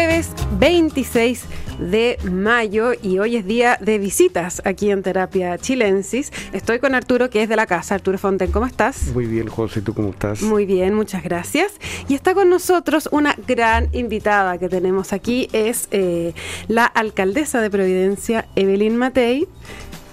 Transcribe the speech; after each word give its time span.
jueves 0.00 0.30
26 0.58 1.44
de 1.78 2.16
mayo 2.32 2.92
y 3.02 3.18
hoy 3.18 3.36
es 3.36 3.44
día 3.44 3.76
de 3.82 3.98
visitas 3.98 4.62
aquí 4.64 4.90
en 4.90 5.02
Terapia 5.02 5.58
Chilensis. 5.58 6.32
Estoy 6.54 6.78
con 6.78 6.94
Arturo, 6.94 7.28
que 7.28 7.42
es 7.42 7.50
de 7.50 7.56
la 7.56 7.66
casa. 7.66 7.96
Arturo 7.96 8.16
Fonten, 8.16 8.50
¿cómo 8.50 8.64
estás? 8.64 9.08
Muy 9.08 9.26
bien, 9.26 9.48
José, 9.48 9.82
¿tú 9.82 9.92
cómo 9.92 10.08
estás? 10.08 10.40
Muy 10.40 10.64
bien, 10.64 10.94
muchas 10.94 11.22
gracias. 11.22 11.74
Y 12.08 12.14
está 12.14 12.32
con 12.32 12.48
nosotros 12.48 13.10
una 13.12 13.36
gran 13.46 13.90
invitada 13.92 14.56
que 14.56 14.70
tenemos 14.70 15.12
aquí, 15.12 15.50
es 15.52 15.86
eh, 15.90 16.32
la 16.66 16.86
alcaldesa 16.86 17.60
de 17.60 17.68
Providencia, 17.68 18.46
Evelyn 18.56 18.96
Matei. 18.96 19.48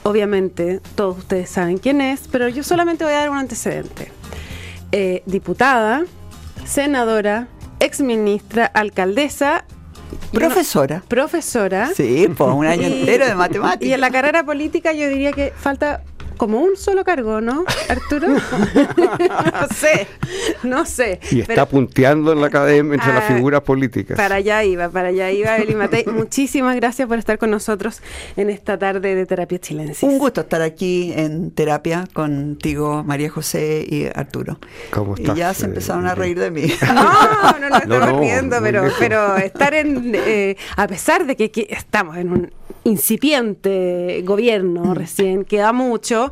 Obviamente, 0.04 0.82
todos 0.96 1.18
ustedes 1.20 1.50
saben 1.50 1.78
quién 1.78 2.02
es, 2.02 2.28
pero 2.30 2.50
yo 2.50 2.62
solamente 2.62 3.06
voy 3.06 3.14
a 3.14 3.20
dar 3.20 3.30
un 3.30 3.38
antecedente. 3.38 4.12
Eh, 4.92 5.24
diputada, 5.26 6.04
senadora, 6.66 7.48
exministra, 7.80 8.66
alcaldesa. 8.66 9.64
Profesora. 10.40 11.04
profesora. 11.08 11.90
Sí, 11.96 12.28
pues 12.36 12.54
un 12.54 12.66
año 12.66 12.88
entero 12.88 13.26
de 13.26 13.36
matemáticas. 13.36 13.88
Y 13.88 13.94
en 13.94 14.02
la 14.02 14.12
carrera 14.12 14.44
política 14.44 14.94
yo 14.94 15.08
diría 15.10 15.32
que 15.32 15.54
falta 15.56 16.04
como 16.38 16.60
un 16.60 16.78
solo 16.78 17.04
cargo, 17.04 17.42
¿no, 17.42 17.66
Arturo? 17.90 18.28
no 18.98 19.68
sé, 19.76 20.08
no 20.64 20.86
sé. 20.86 21.20
Y 21.32 21.42
está 21.42 21.68
punteando 21.68 22.32
en 22.32 22.42
la 22.42 22.48
academia 22.48 22.96
entre 22.96 23.14
las 23.14 23.24
ah, 23.30 23.34
figuras 23.34 23.62
políticas. 23.62 24.18
Para 24.18 24.36
allá 24.36 24.64
iba, 24.64 24.90
para 24.90 25.10
allá 25.10 25.32
iba, 25.32 25.58
Eli 25.58 25.76
Matei. 25.76 26.06
Muchísimas 26.12 26.76
gracias 26.76 27.08
por 27.08 27.18
estar 27.18 27.38
con 27.38 27.52
nosotros 27.52 28.02
en 28.36 28.50
esta 28.50 28.78
tarde 28.78 29.16
de 29.16 29.26
Terapia 29.26 29.60
Chilensis. 29.60 30.04
Un 30.04 30.18
gusto 30.20 30.42
estar 30.42 30.62
aquí 30.62 31.14
en 31.16 31.52
terapia 31.52 32.08
contigo, 32.14 33.04
María 33.04 33.30
José 33.30 33.86
y 33.88 34.06
Arturo. 34.06 34.60
¿Cómo 34.92 35.16
estás? 35.16 35.36
Y 35.36 35.40
ya 35.40 35.54
se 35.54 35.66
empezaron 35.66 36.08
a 36.08 36.16
reír 36.16 36.40
de 36.40 36.52
mí. 36.52 36.68
No, 36.94 37.60
no, 37.60 37.70
no, 37.70 37.78
estamos 37.78 38.20
riendo, 38.20 38.58
pero, 38.62 38.84
pero 39.00 39.38
estar 39.38 39.74
en, 39.74 40.14
eh, 40.16 40.56
a 40.76 40.88
pesar 40.88 41.26
de 41.26 41.36
que 41.36 41.68
estamos 41.70 42.18
en 42.18 42.32
un 42.32 42.52
incipiente 42.84 44.24
gobierno 44.26 44.86
mm. 44.86 44.96
recién, 44.96 45.46
queda 45.46 45.74
mucho. 45.74 46.27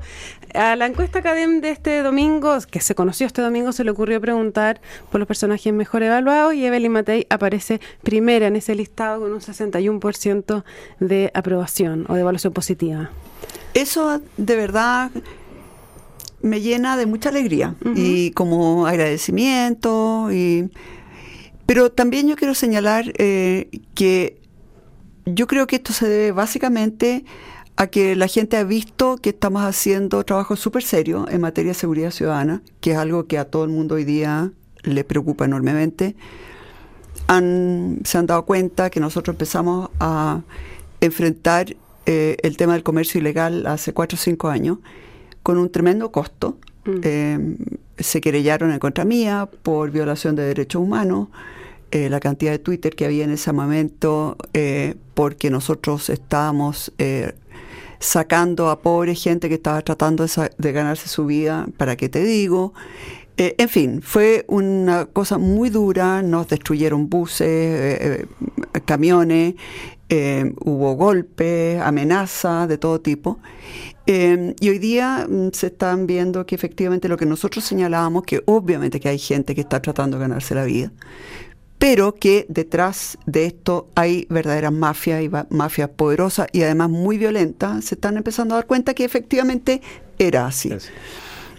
A 0.53 0.75
la 0.75 0.85
encuesta 0.85 1.19
Academ 1.19 1.61
de 1.61 1.71
este 1.71 2.01
domingo, 2.01 2.57
que 2.69 2.79
se 2.79 2.95
conoció 2.95 3.27
este 3.27 3.41
domingo, 3.41 3.71
se 3.71 3.83
le 3.83 3.91
ocurrió 3.91 4.21
preguntar 4.21 4.79
por 5.11 5.19
los 5.19 5.27
personajes 5.27 5.73
mejor 5.73 6.03
evaluados 6.03 6.53
y 6.53 6.65
Evelyn 6.65 6.91
Matei 6.91 7.27
aparece 7.29 7.81
primera 8.03 8.47
en 8.47 8.55
ese 8.55 8.75
listado 8.75 9.21
con 9.21 9.33
un 9.33 9.41
61% 9.41 10.63
de 10.99 11.31
aprobación 11.33 12.05
o 12.09 12.13
de 12.13 12.21
evaluación 12.21 12.53
positiva. 12.53 13.11
Eso 13.73 14.21
de 14.37 14.55
verdad 14.55 15.11
me 16.41 16.61
llena 16.61 16.95
de 16.95 17.05
mucha 17.05 17.29
alegría 17.29 17.75
y 17.95 18.31
como 18.31 18.87
agradecimiento 18.87 20.31
y 20.31 20.69
pero 21.65 21.91
también 21.91 22.27
yo 22.27 22.35
quiero 22.35 22.53
señalar 22.53 23.11
eh, 23.17 23.69
que 23.95 24.39
yo 25.25 25.47
creo 25.47 25.65
que 25.65 25.77
esto 25.77 25.93
se 25.93 26.07
debe 26.07 26.31
básicamente 26.31 27.25
a 27.77 27.87
que 27.87 28.15
la 28.15 28.27
gente 28.27 28.57
ha 28.57 28.63
visto 28.63 29.17
que 29.17 29.29
estamos 29.29 29.63
haciendo 29.63 30.23
trabajo 30.23 30.55
súper 30.55 30.83
serio 30.83 31.25
en 31.29 31.41
materia 31.41 31.71
de 31.71 31.75
seguridad 31.75 32.11
ciudadana, 32.11 32.61
que 32.79 32.91
es 32.91 32.97
algo 32.97 33.27
que 33.27 33.37
a 33.37 33.45
todo 33.45 33.65
el 33.65 33.69
mundo 33.69 33.95
hoy 33.95 34.05
día 34.05 34.51
le 34.83 35.03
preocupa 35.03 35.45
enormemente. 35.45 36.15
se 37.27 38.17
han 38.17 38.25
dado 38.25 38.45
cuenta 38.45 38.89
que 38.89 38.99
nosotros 38.99 39.33
empezamos 39.33 39.89
a 39.99 40.41
enfrentar 41.01 41.75
eh, 42.05 42.37
el 42.43 42.55
tema 42.55 42.73
del 42.73 42.83
comercio 42.83 43.19
ilegal 43.19 43.65
hace 43.65 43.93
cuatro 43.93 44.15
o 44.15 44.19
cinco 44.19 44.49
años 44.49 44.77
con 45.43 45.57
un 45.57 45.69
tremendo 45.69 46.11
costo. 46.11 46.57
Mm. 46.85 46.99
Eh, 47.01 47.57
se 47.97 48.21
querellaron 48.21 48.71
en 48.71 48.79
contra 48.79 49.05
mía 49.05 49.49
por 49.63 49.91
violación 49.91 50.35
de 50.35 50.43
derechos 50.43 50.81
humanos. 50.81 51.27
Eh, 51.91 52.09
la 52.09 52.19
cantidad 52.19 52.51
de 52.51 52.59
Twitter 52.59 52.95
que 52.95 53.05
había 53.05 53.23
en 53.23 53.31
ese 53.31 53.51
momento, 53.53 54.37
porque 55.13 55.49
nosotros 55.49 56.09
estábamos 56.09 56.91
sacando 57.99 58.69
a 58.69 58.81
pobre 58.81 59.15
gente 59.15 59.49
que 59.49 59.55
estaba 59.55 59.81
tratando 59.81 60.25
de, 60.57 60.71
ganarse 60.71 61.07
su 61.07 61.25
vida, 61.25 61.67
¿para 61.77 61.95
qué 61.95 62.09
te 62.09 62.23
digo? 62.23 62.73
en 63.37 63.67
fin, 63.67 64.01
fue 64.01 64.45
una 64.47 65.07
cosa 65.07 65.37
muy 65.37 65.69
dura, 65.69 66.21
nos 66.21 66.47
destruyeron 66.47 67.09
buses, 67.09 68.25
camiones, 68.85 69.55
hubo 70.09 70.93
golpes, 70.95 71.81
amenazas 71.81 72.67
de 72.67 72.77
todo 72.77 73.01
tipo. 73.01 73.39
y 74.05 74.69
hoy 74.69 74.79
día 74.79 75.27
mm, 75.27 75.49
se 75.51 75.67
están 75.67 76.05
viendo 76.05 76.45
que 76.45 76.55
efectivamente 76.55 77.07
lo 77.07 77.17
que 77.17 77.25
nosotros 77.25 77.65
señalábamos, 77.65 78.23
que 78.23 78.41
obviamente 78.45 78.99
que 78.99 79.09
hay 79.09 79.17
gente 79.17 79.55
que 79.55 79.61
está 79.61 79.81
tratando 79.81 80.17
de 80.17 80.21
ganarse 80.21 80.53
la 80.53 80.63
vida, 80.65 80.91
pero 81.79 82.15
que 82.15 82.45
detrás 82.49 83.17
de 83.25 83.45
esto 83.45 83.87
hay 83.95 84.27
verdaderas 84.29 84.71
mafias 84.71 85.23
y 85.23 85.29
mafias 85.49 85.89
poderosas 85.89 86.47
y 86.51 86.61
además 86.61 86.89
muy 86.89 87.17
violentas, 87.17 87.85
se 87.85 87.95
están 87.95 88.17
empezando 88.17 88.55
a 88.55 88.57
dar 88.57 88.65
cuenta 88.65 88.93
que 88.93 89.05
efectivamente 89.05 89.81
era 90.17 90.47
así. 90.47 90.71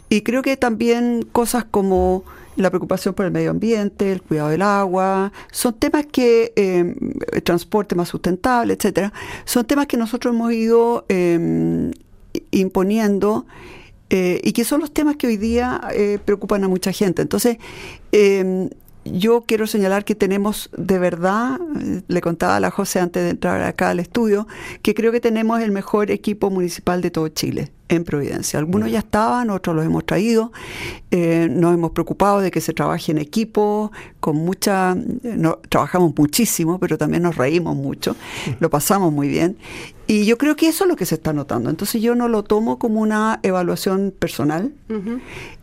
Y 0.08 0.22
creo 0.22 0.42
que 0.42 0.56
también 0.56 1.26
cosas 1.32 1.64
como 1.64 2.24
la 2.56 2.70
preocupación 2.70 3.14
por 3.14 3.26
el 3.26 3.32
medio 3.32 3.50
ambiente, 3.50 4.12
el 4.12 4.22
cuidado 4.22 4.48
del 4.48 4.62
agua, 4.62 5.32
son 5.50 5.74
temas 5.74 6.06
que, 6.06 6.52
eh, 6.56 6.94
el 7.32 7.42
transporte 7.42 7.94
más 7.94 8.08
sustentable, 8.08 8.74
etcétera, 8.74 9.12
son 9.44 9.66
temas 9.66 9.86
que 9.86 9.96
nosotros 9.96 10.34
hemos 10.34 10.52
ido 10.52 11.04
em, 11.08 11.92
imponiendo 12.50 13.46
eh, 14.08 14.40
y 14.42 14.52
que 14.52 14.64
son 14.64 14.80
los 14.80 14.92
temas 14.92 15.16
que 15.16 15.26
hoy 15.26 15.36
día 15.36 15.80
eh, 15.92 16.18
preocupan 16.24 16.64
a 16.64 16.68
mucha 16.68 16.92
gente. 16.92 17.22
Entonces, 17.22 17.58
em, 18.12 18.70
yo 19.12 19.44
quiero 19.46 19.66
señalar 19.66 20.04
que 20.04 20.14
tenemos 20.14 20.70
de 20.76 20.98
verdad, 20.98 21.58
le 22.08 22.20
contaba 22.20 22.56
a 22.56 22.60
la 22.60 22.70
José 22.70 23.00
antes 23.00 23.22
de 23.22 23.30
entrar 23.30 23.62
acá 23.62 23.90
al 23.90 24.00
estudio, 24.00 24.46
que 24.82 24.94
creo 24.94 25.12
que 25.12 25.20
tenemos 25.20 25.60
el 25.60 25.72
mejor 25.72 26.10
equipo 26.10 26.50
municipal 26.50 27.00
de 27.02 27.10
todo 27.10 27.28
Chile 27.28 27.72
en 27.88 28.04
Providencia. 28.04 28.58
Algunos 28.58 28.90
ya 28.90 28.98
estaban, 28.98 29.50
otros 29.50 29.76
los 29.76 29.84
hemos 29.84 30.04
traído. 30.04 30.52
Eh, 31.10 31.48
nos 31.50 31.74
hemos 31.74 31.92
preocupado 31.92 32.40
de 32.40 32.50
que 32.50 32.60
se 32.60 32.72
trabaje 32.72 33.12
en 33.12 33.18
equipo, 33.18 33.92
con 34.20 34.36
mucha. 34.36 34.96
No, 35.22 35.58
trabajamos 35.68 36.12
muchísimo, 36.16 36.78
pero 36.78 36.98
también 36.98 37.22
nos 37.22 37.36
reímos 37.36 37.76
mucho, 37.76 38.16
lo 38.60 38.70
pasamos 38.70 39.12
muy 39.12 39.28
bien. 39.28 39.56
Y 40.06 40.24
yo 40.24 40.38
creo 40.38 40.54
que 40.54 40.68
eso 40.68 40.84
es 40.84 40.88
lo 40.88 40.96
que 40.96 41.04
se 41.04 41.16
está 41.16 41.32
notando. 41.32 41.68
Entonces 41.68 42.00
yo 42.00 42.14
no 42.14 42.28
lo 42.28 42.44
tomo 42.44 42.78
como 42.78 43.00
una 43.00 43.40
evaluación 43.42 44.14
personal. 44.16 44.72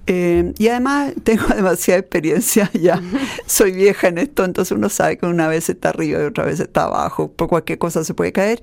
Eh, 0.05 0.53
y 0.57 0.67
además 0.67 1.13
tengo 1.23 1.47
demasiada 1.47 1.99
experiencia 1.99 2.69
ya. 2.81 3.01
Soy 3.45 3.71
vieja 3.71 4.09
en 4.09 4.17
esto, 4.17 4.43
entonces 4.43 4.73
uno 4.77 4.89
sabe 4.89 5.17
que 5.17 5.25
una 5.25 5.47
vez 5.47 5.69
está 5.69 5.89
arriba 5.89 6.21
y 6.21 6.25
otra 6.25 6.45
vez 6.45 6.59
está 6.59 6.83
abajo. 6.83 7.31
Por 7.31 7.47
cualquier 7.47 7.77
cosa 7.77 8.03
se 8.03 8.13
puede 8.13 8.33
caer. 8.33 8.61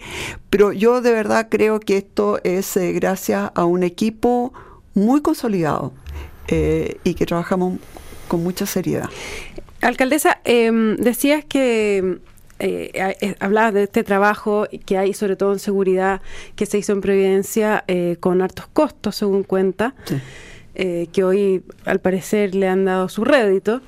Pero 0.50 0.72
yo 0.72 1.00
de 1.00 1.12
verdad 1.12 1.48
creo 1.50 1.80
que 1.80 1.96
esto 1.96 2.40
es 2.44 2.76
eh, 2.76 2.92
gracias 2.92 3.50
a 3.54 3.64
un 3.64 3.82
equipo 3.82 4.52
muy 4.94 5.22
consolidado 5.22 5.92
eh, 6.48 6.98
y 7.04 7.14
que 7.14 7.24
trabajamos 7.24 7.78
con 8.28 8.42
mucha 8.42 8.66
seriedad. 8.66 9.08
Alcaldesa, 9.80 10.40
em, 10.44 10.96
decías 10.96 11.44
que 11.44 12.18
eh, 12.60 13.16
eh, 13.20 13.34
hablabas 13.40 13.74
de 13.74 13.84
este 13.84 14.04
trabajo 14.04 14.66
que 14.84 14.98
hay 14.98 15.14
sobre 15.14 15.36
todo 15.36 15.52
en 15.52 15.58
seguridad 15.58 16.20
que 16.56 16.66
se 16.66 16.78
hizo 16.78 16.92
en 16.92 17.00
Previdencia 17.00 17.84
con 18.20 18.42
hartos 18.42 18.66
costos, 18.72 19.16
según 19.16 19.42
cuenta, 19.42 19.94
que 20.74 21.24
hoy 21.24 21.62
al 21.84 22.00
parecer 22.00 22.54
le 22.54 22.68
han 22.68 22.84
dado 22.84 23.08
su 23.08 23.24
rédito. 23.24 23.80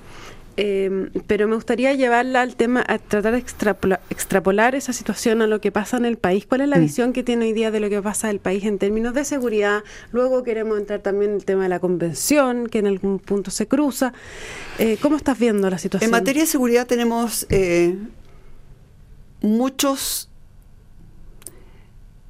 Em, 0.56 1.10
pero 1.26 1.48
me 1.48 1.54
gustaría 1.54 1.94
llevarla 1.94 2.42
al 2.42 2.56
tema, 2.56 2.84
a 2.86 2.98
tratar 2.98 3.32
de 3.32 3.38
extrapolar, 3.38 4.74
esa 4.74 4.92
situación 4.92 5.40
a 5.40 5.46
lo 5.46 5.60
que 5.60 5.72
pasa 5.72 5.96
en 5.96 6.04
el 6.04 6.18
país. 6.18 6.44
¿Cuál 6.46 6.62
es 6.62 6.68
la 6.68 6.76
mm. 6.76 6.80
visión 6.80 7.12
que 7.12 7.22
tiene 7.22 7.46
hoy 7.46 7.52
día 7.52 7.70
de 7.70 7.80
lo 7.80 7.88
que 7.88 8.02
pasa 8.02 8.28
en 8.28 8.34
el 8.36 8.40
país 8.40 8.64
en 8.64 8.78
términos 8.78 9.14
de 9.14 9.24
seguridad? 9.24 9.82
Luego 10.12 10.42
queremos 10.42 10.78
entrar 10.78 11.00
también 11.00 11.32
en 11.32 11.36
el 11.38 11.44
tema 11.44 11.62
de 11.62 11.68
la 11.70 11.80
convención, 11.80 12.66
que 12.66 12.80
en 12.80 12.86
algún 12.86 13.18
punto 13.18 13.50
se 13.50 13.66
cruza. 13.66 14.12
Eh, 14.78 14.98
¿Cómo 15.00 15.16
estás 15.16 15.38
viendo 15.38 15.70
la 15.70 15.78
situación? 15.78 16.08
En 16.08 16.12
materia 16.12 16.42
de 16.42 16.48
seguridad 16.48 16.86
tenemos 16.86 17.46
eh, 17.48 17.96
muchos 19.42 20.30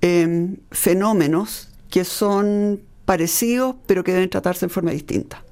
em, 0.00 0.56
fenómenos 0.70 1.68
que 1.90 2.04
son 2.04 2.80
parecidos, 3.04 3.76
pero 3.86 4.02
que 4.02 4.12
deben 4.12 4.30
tratarse 4.30 4.64
en 4.64 4.70
forma 4.70 4.90
distinta. 4.90 5.44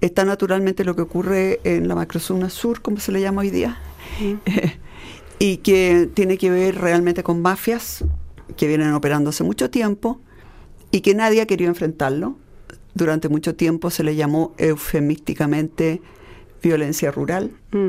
Está 0.00 0.24
naturalmente 0.24 0.84
lo 0.84 0.94
que 0.94 1.02
ocurre 1.02 1.60
en 1.64 1.88
la 1.88 1.94
macrozona 1.94 2.50
sur, 2.50 2.82
como 2.82 2.98
se 2.98 3.12
le 3.12 3.20
llama 3.20 3.42
hoy 3.42 3.50
día, 3.50 3.78
y 5.38 5.58
que 5.58 6.08
tiene 6.12 6.38
que 6.38 6.50
ver 6.50 6.76
realmente 6.76 7.22
con 7.22 7.40
mafias 7.40 8.04
que 8.56 8.66
vienen 8.66 8.92
operando 8.92 9.30
hace 9.30 9.44
mucho 9.44 9.70
tiempo 9.70 10.20
y 10.90 11.00
que 11.00 11.14
nadie 11.14 11.40
ha 11.40 11.46
querido 11.46 11.70
enfrentarlo. 11.70 12.36
Durante 12.94 13.28
mucho 13.28 13.54
tiempo 13.54 13.90
se 13.90 14.02
le 14.02 14.16
llamó 14.16 14.54
eufemísticamente 14.58 16.00
violencia 16.62 17.12
rural, 17.12 17.52
mm. 17.70 17.88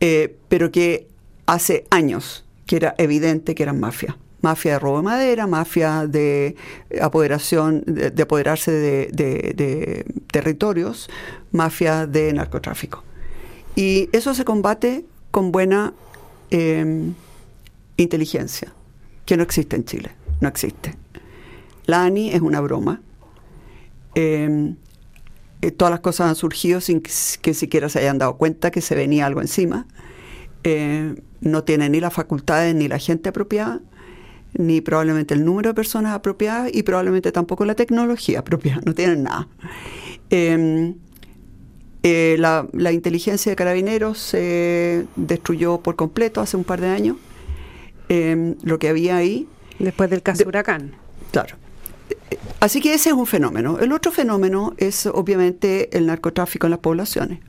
eh, 0.00 0.36
pero 0.48 0.70
que 0.70 1.08
hace 1.46 1.86
años 1.90 2.44
que 2.66 2.76
era 2.76 2.94
evidente 2.98 3.54
que 3.54 3.62
eran 3.62 3.80
mafias 3.80 4.16
mafia 4.46 4.74
de 4.74 4.78
robo 4.78 4.98
de 4.98 5.02
madera, 5.02 5.46
mafia 5.46 6.06
de 6.06 6.54
apoderación, 7.00 7.82
de, 7.86 8.22
apoderarse 8.22 8.70
de, 8.70 10.04
territorios, 10.30 11.08
mafia 11.52 12.06
de 12.06 12.32
narcotráfico. 12.32 13.02
Y 13.74 14.08
eso 14.12 14.34
se 14.34 14.44
combate 14.44 15.04
con 15.30 15.52
buena 15.52 15.94
eh, 16.50 17.12
inteligencia, 17.96 18.72
que 19.24 19.36
no 19.36 19.42
existe 19.42 19.74
en 19.76 19.84
Chile, 19.84 20.10
no 20.40 20.48
existe. 20.48 20.94
La 21.86 22.04
ANI 22.04 22.30
es 22.30 22.40
una 22.40 22.60
broma. 22.60 23.00
Eh, 24.14 24.74
eh, 25.62 25.70
todas 25.72 25.90
las 25.90 26.00
cosas 26.00 26.28
han 26.28 26.36
surgido 26.36 26.80
sin 26.80 27.00
que, 27.00 27.10
que, 27.42 27.54
siquiera 27.54 27.88
se 27.88 27.98
hayan 27.98 28.18
dado 28.18 28.36
cuenta 28.36 28.70
que 28.70 28.80
se 28.80 28.94
venía 28.94 29.26
algo 29.26 29.40
encima. 29.40 29.86
No 31.40 31.64
tiene 31.64 31.88
ni 31.88 32.00
las 32.00 32.12
facultades 32.12 32.74
ni 32.74 32.88
la 32.88 32.98
gente 32.98 33.28
apropiada, 33.28 33.80
ni 34.54 34.80
probablemente 34.80 35.34
el 35.34 35.44
número 35.44 35.70
de 35.70 35.74
personas 35.74 36.14
apropiadas 36.14 36.70
y 36.72 36.82
probablemente 36.82 37.32
tampoco 37.32 37.64
la 37.64 37.74
tecnología 37.74 38.38
apropiada, 38.40 38.80
no 38.84 38.94
tienen 38.94 39.24
nada. 39.24 39.48
Eh, 40.30 40.94
eh, 42.02 42.36
la, 42.38 42.68
la, 42.72 42.92
inteligencia 42.92 43.50
de 43.50 43.56
carabineros 43.56 44.18
se 44.18 45.06
destruyó 45.16 45.80
por 45.80 45.96
completo 45.96 46.40
hace 46.40 46.56
un 46.56 46.62
par 46.62 46.80
de 46.80 46.88
años. 46.88 47.16
Eh, 48.08 48.54
lo 48.62 48.78
que 48.78 48.88
había 48.88 49.16
ahí. 49.16 49.48
Después 49.78 50.08
del 50.10 50.22
caso 50.22 50.44
de, 50.44 50.48
huracán. 50.48 50.92
Claro. 51.32 51.56
Así 52.60 52.80
que 52.80 52.94
ese 52.94 53.10
es 53.10 53.14
un 53.14 53.26
fenómeno. 53.26 53.78
El 53.78 53.92
otro 53.92 54.12
fenómeno 54.12 54.74
es 54.78 55.06
obviamente 55.06 55.96
el 55.96 56.06
narcotráfico 56.06 56.66
en 56.66 56.70
las 56.70 56.80
poblaciones. 56.80 57.40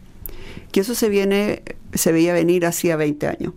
Que 0.72 0.82
eso 0.82 0.96
se 0.96 1.10
viene, 1.10 1.62
se 1.94 2.12
veía 2.12 2.34
venir 2.34 2.66
hacía 2.66 2.96
20 2.96 3.28
años. 3.28 3.54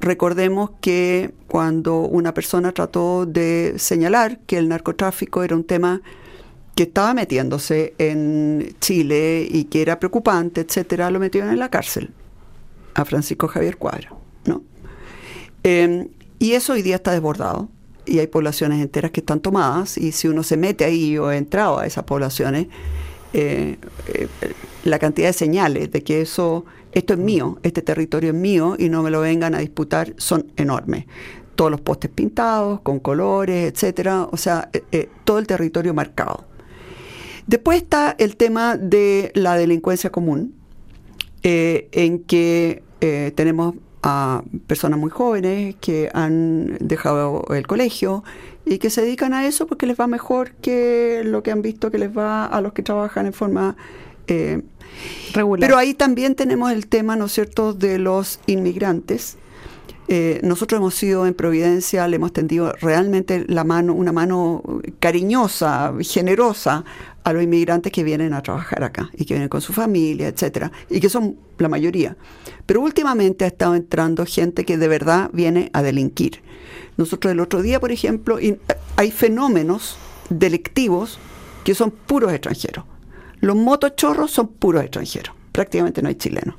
Recordemos 0.00 0.70
que 0.80 1.32
cuando 1.48 2.00
una 2.00 2.34
persona 2.34 2.72
trató 2.72 3.26
de 3.26 3.74
señalar 3.78 4.40
que 4.40 4.58
el 4.58 4.68
narcotráfico 4.68 5.42
era 5.42 5.56
un 5.56 5.64
tema 5.64 6.02
que 6.74 6.84
estaba 6.84 7.14
metiéndose 7.14 7.94
en 7.98 8.74
Chile 8.80 9.46
y 9.48 9.64
que 9.64 9.82
era 9.82 9.98
preocupante, 9.98 10.62
etcétera, 10.62 11.10
lo 11.10 11.20
metieron 11.20 11.50
en 11.50 11.58
la 11.58 11.70
cárcel 11.70 12.10
a 12.94 13.04
Francisco 13.04 13.48
Javier 13.48 13.76
Cuadra, 13.76 14.12
¿no? 14.46 14.62
Eh, 15.62 16.08
y 16.38 16.52
eso 16.52 16.72
hoy 16.72 16.82
día 16.82 16.96
está 16.96 17.12
desbordado 17.12 17.68
y 18.06 18.18
hay 18.18 18.26
poblaciones 18.26 18.82
enteras 18.82 19.10
que 19.10 19.20
están 19.20 19.40
tomadas 19.40 19.96
y 19.96 20.12
si 20.12 20.28
uno 20.28 20.42
se 20.42 20.56
mete 20.56 20.84
ahí 20.84 21.16
o 21.16 21.28
ha 21.28 21.36
entrado 21.36 21.78
a 21.78 21.86
esas 21.86 22.04
poblaciones, 22.04 22.66
eh, 23.32 23.78
eh, 24.08 24.28
la 24.84 24.98
cantidad 24.98 25.28
de 25.28 25.32
señales 25.32 25.90
de 25.90 26.02
que 26.02 26.20
eso, 26.20 26.64
esto 26.94 27.14
es 27.14 27.18
mío, 27.18 27.58
este 27.62 27.82
territorio 27.82 28.30
es 28.30 28.36
mío 28.36 28.76
y 28.78 28.88
no 28.88 29.02
me 29.02 29.10
lo 29.10 29.20
vengan 29.20 29.54
a 29.54 29.58
disputar 29.58 30.14
son 30.16 30.46
enormes 30.56 31.06
todos 31.54 31.70
los 31.70 31.80
postes 31.80 32.10
pintados, 32.10 32.80
con 32.80 32.98
colores, 32.98 33.72
etcétera, 33.72 34.24
o 34.30 34.36
sea, 34.36 34.70
eh, 34.90 35.08
todo 35.24 35.38
el 35.38 35.46
territorio 35.46 35.94
marcado. 35.94 36.44
Después 37.46 37.82
está 37.82 38.14
el 38.18 38.36
tema 38.36 38.76
de 38.76 39.30
la 39.34 39.56
delincuencia 39.56 40.10
común, 40.10 40.54
eh, 41.42 41.88
en 41.92 42.20
que 42.20 42.82
eh, 43.00 43.32
tenemos 43.34 43.74
a 44.02 44.42
personas 44.66 44.98
muy 44.98 45.10
jóvenes 45.10 45.76
que 45.80 46.10
han 46.12 46.76
dejado 46.80 47.44
el 47.50 47.66
colegio 47.66 48.24
y 48.64 48.78
que 48.78 48.90
se 48.90 49.02
dedican 49.02 49.32
a 49.32 49.46
eso 49.46 49.66
porque 49.66 49.86
les 49.86 49.98
va 49.98 50.06
mejor 50.06 50.52
que 50.52 51.22
lo 51.24 51.42
que 51.42 51.50
han 51.50 51.62
visto 51.62 51.90
que 51.90 51.98
les 51.98 52.16
va 52.16 52.46
a 52.46 52.60
los 52.60 52.72
que 52.72 52.82
trabajan 52.82 53.26
en 53.26 53.32
forma 53.32 53.76
eh, 54.26 54.62
regular. 55.32 55.68
Pero 55.68 55.78
ahí 55.78 55.94
también 55.94 56.34
tenemos 56.34 56.72
el 56.72 56.86
tema, 56.86 57.16
¿no 57.16 57.26
es 57.26 57.32
cierto?, 57.32 57.72
de 57.72 57.98
los 57.98 58.40
inmigrantes. 58.46 59.36
Eh, 60.06 60.40
nosotros 60.42 60.78
hemos 60.78 60.94
sido 60.94 61.26
en 61.26 61.32
Providencia, 61.32 62.06
le 62.08 62.16
hemos 62.16 62.32
tendido 62.32 62.72
realmente 62.72 63.44
la 63.48 63.64
mano, 63.64 63.94
una 63.94 64.12
mano 64.12 64.62
cariñosa, 64.98 65.94
generosa 66.00 66.84
a 67.24 67.32
los 67.32 67.42
inmigrantes 67.42 67.90
que 67.90 68.04
vienen 68.04 68.34
a 68.34 68.42
trabajar 68.42 68.84
acá 68.84 69.10
y 69.14 69.24
que 69.24 69.32
vienen 69.32 69.48
con 69.48 69.62
su 69.62 69.72
familia, 69.72 70.28
etcétera, 70.28 70.70
y 70.90 71.00
que 71.00 71.08
son 71.08 71.38
la 71.56 71.70
mayoría. 71.70 72.18
Pero 72.66 72.82
últimamente 72.82 73.46
ha 73.46 73.48
estado 73.48 73.74
entrando 73.74 74.26
gente 74.26 74.66
que 74.66 74.76
de 74.76 74.88
verdad 74.88 75.30
viene 75.32 75.70
a 75.72 75.82
delinquir. 75.82 76.42
Nosotros 76.98 77.32
el 77.32 77.40
otro 77.40 77.62
día, 77.62 77.80
por 77.80 77.90
ejemplo, 77.90 78.38
hay 78.96 79.10
fenómenos 79.10 79.96
delictivos 80.28 81.18
que 81.64 81.74
son 81.74 81.90
puros 81.90 82.30
extranjeros. 82.30 82.84
Los 83.44 83.56
motochorros 83.56 84.30
son 84.30 84.48
puros 84.48 84.82
extranjeros. 84.82 85.34
Prácticamente 85.52 86.02
no 86.02 86.08
hay 86.08 86.14
chilenos 86.16 86.56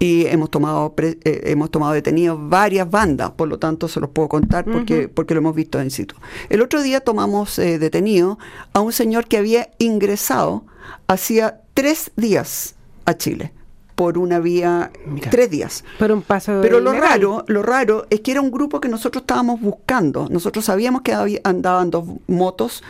y 0.00 0.26
hemos 0.26 0.50
tomado 0.50 0.94
eh, 0.98 1.18
hemos 1.44 1.70
tomado 1.70 1.92
detenidos 1.92 2.38
varias 2.40 2.90
bandas, 2.90 3.32
por 3.32 3.48
lo 3.48 3.58
tanto 3.58 3.86
se 3.86 4.00
los 4.00 4.08
puedo 4.10 4.28
contar 4.28 4.64
porque, 4.64 4.94
uh 4.94 5.02
-huh. 5.02 5.10
porque 5.14 5.34
lo 5.34 5.40
hemos 5.40 5.54
visto 5.54 5.78
en 5.78 5.90
situ. 5.90 6.16
El 6.48 6.62
otro 6.62 6.82
día 6.82 7.00
tomamos 7.00 7.58
eh, 7.58 7.78
detenido 7.78 8.38
a 8.72 8.80
un 8.80 8.92
señor 8.92 9.26
que 9.26 9.36
había 9.36 9.68
ingresado 9.78 10.64
hacía 11.06 11.60
tres 11.74 12.12
días 12.16 12.74
a 13.04 13.14
Chile 13.16 13.52
por 13.94 14.16
una 14.16 14.38
vía 14.38 14.90
Mira, 15.06 15.30
tres 15.30 15.50
días. 15.50 15.84
Por 15.98 16.10
un 16.10 16.22
paso 16.22 16.60
Pero 16.62 16.80
lo 16.80 16.92
legal. 16.92 17.10
raro, 17.10 17.44
lo 17.48 17.62
raro 17.62 18.06
es 18.08 18.22
que 18.22 18.30
era 18.30 18.40
un 18.40 18.50
grupo 18.50 18.80
que 18.80 18.88
nosotros 18.88 19.20
estábamos 19.24 19.60
buscando. 19.60 20.26
Nosotros 20.30 20.64
sabíamos 20.64 21.02
que 21.02 21.12
había, 21.12 21.40
andaban 21.44 21.90
dos 21.90 22.06
motos, 22.26 22.82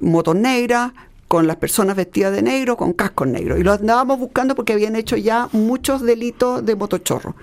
motos 0.00 0.34
negras, 0.34 0.90
con 1.28 1.46
las 1.46 1.56
personas 1.56 1.96
vestidas 1.96 2.32
de 2.32 2.42
negro, 2.42 2.76
con 2.76 2.92
cascos 2.92 3.26
negros. 3.26 3.58
Y 3.58 3.62
los 3.62 3.80
andábamos 3.80 4.18
buscando 4.18 4.54
porque 4.54 4.72
habían 4.72 4.96
hecho 4.96 5.16
ya 5.16 5.48
muchos 5.52 6.02
delitos 6.02 6.64
de 6.64 6.76
motochorro. 6.76 7.34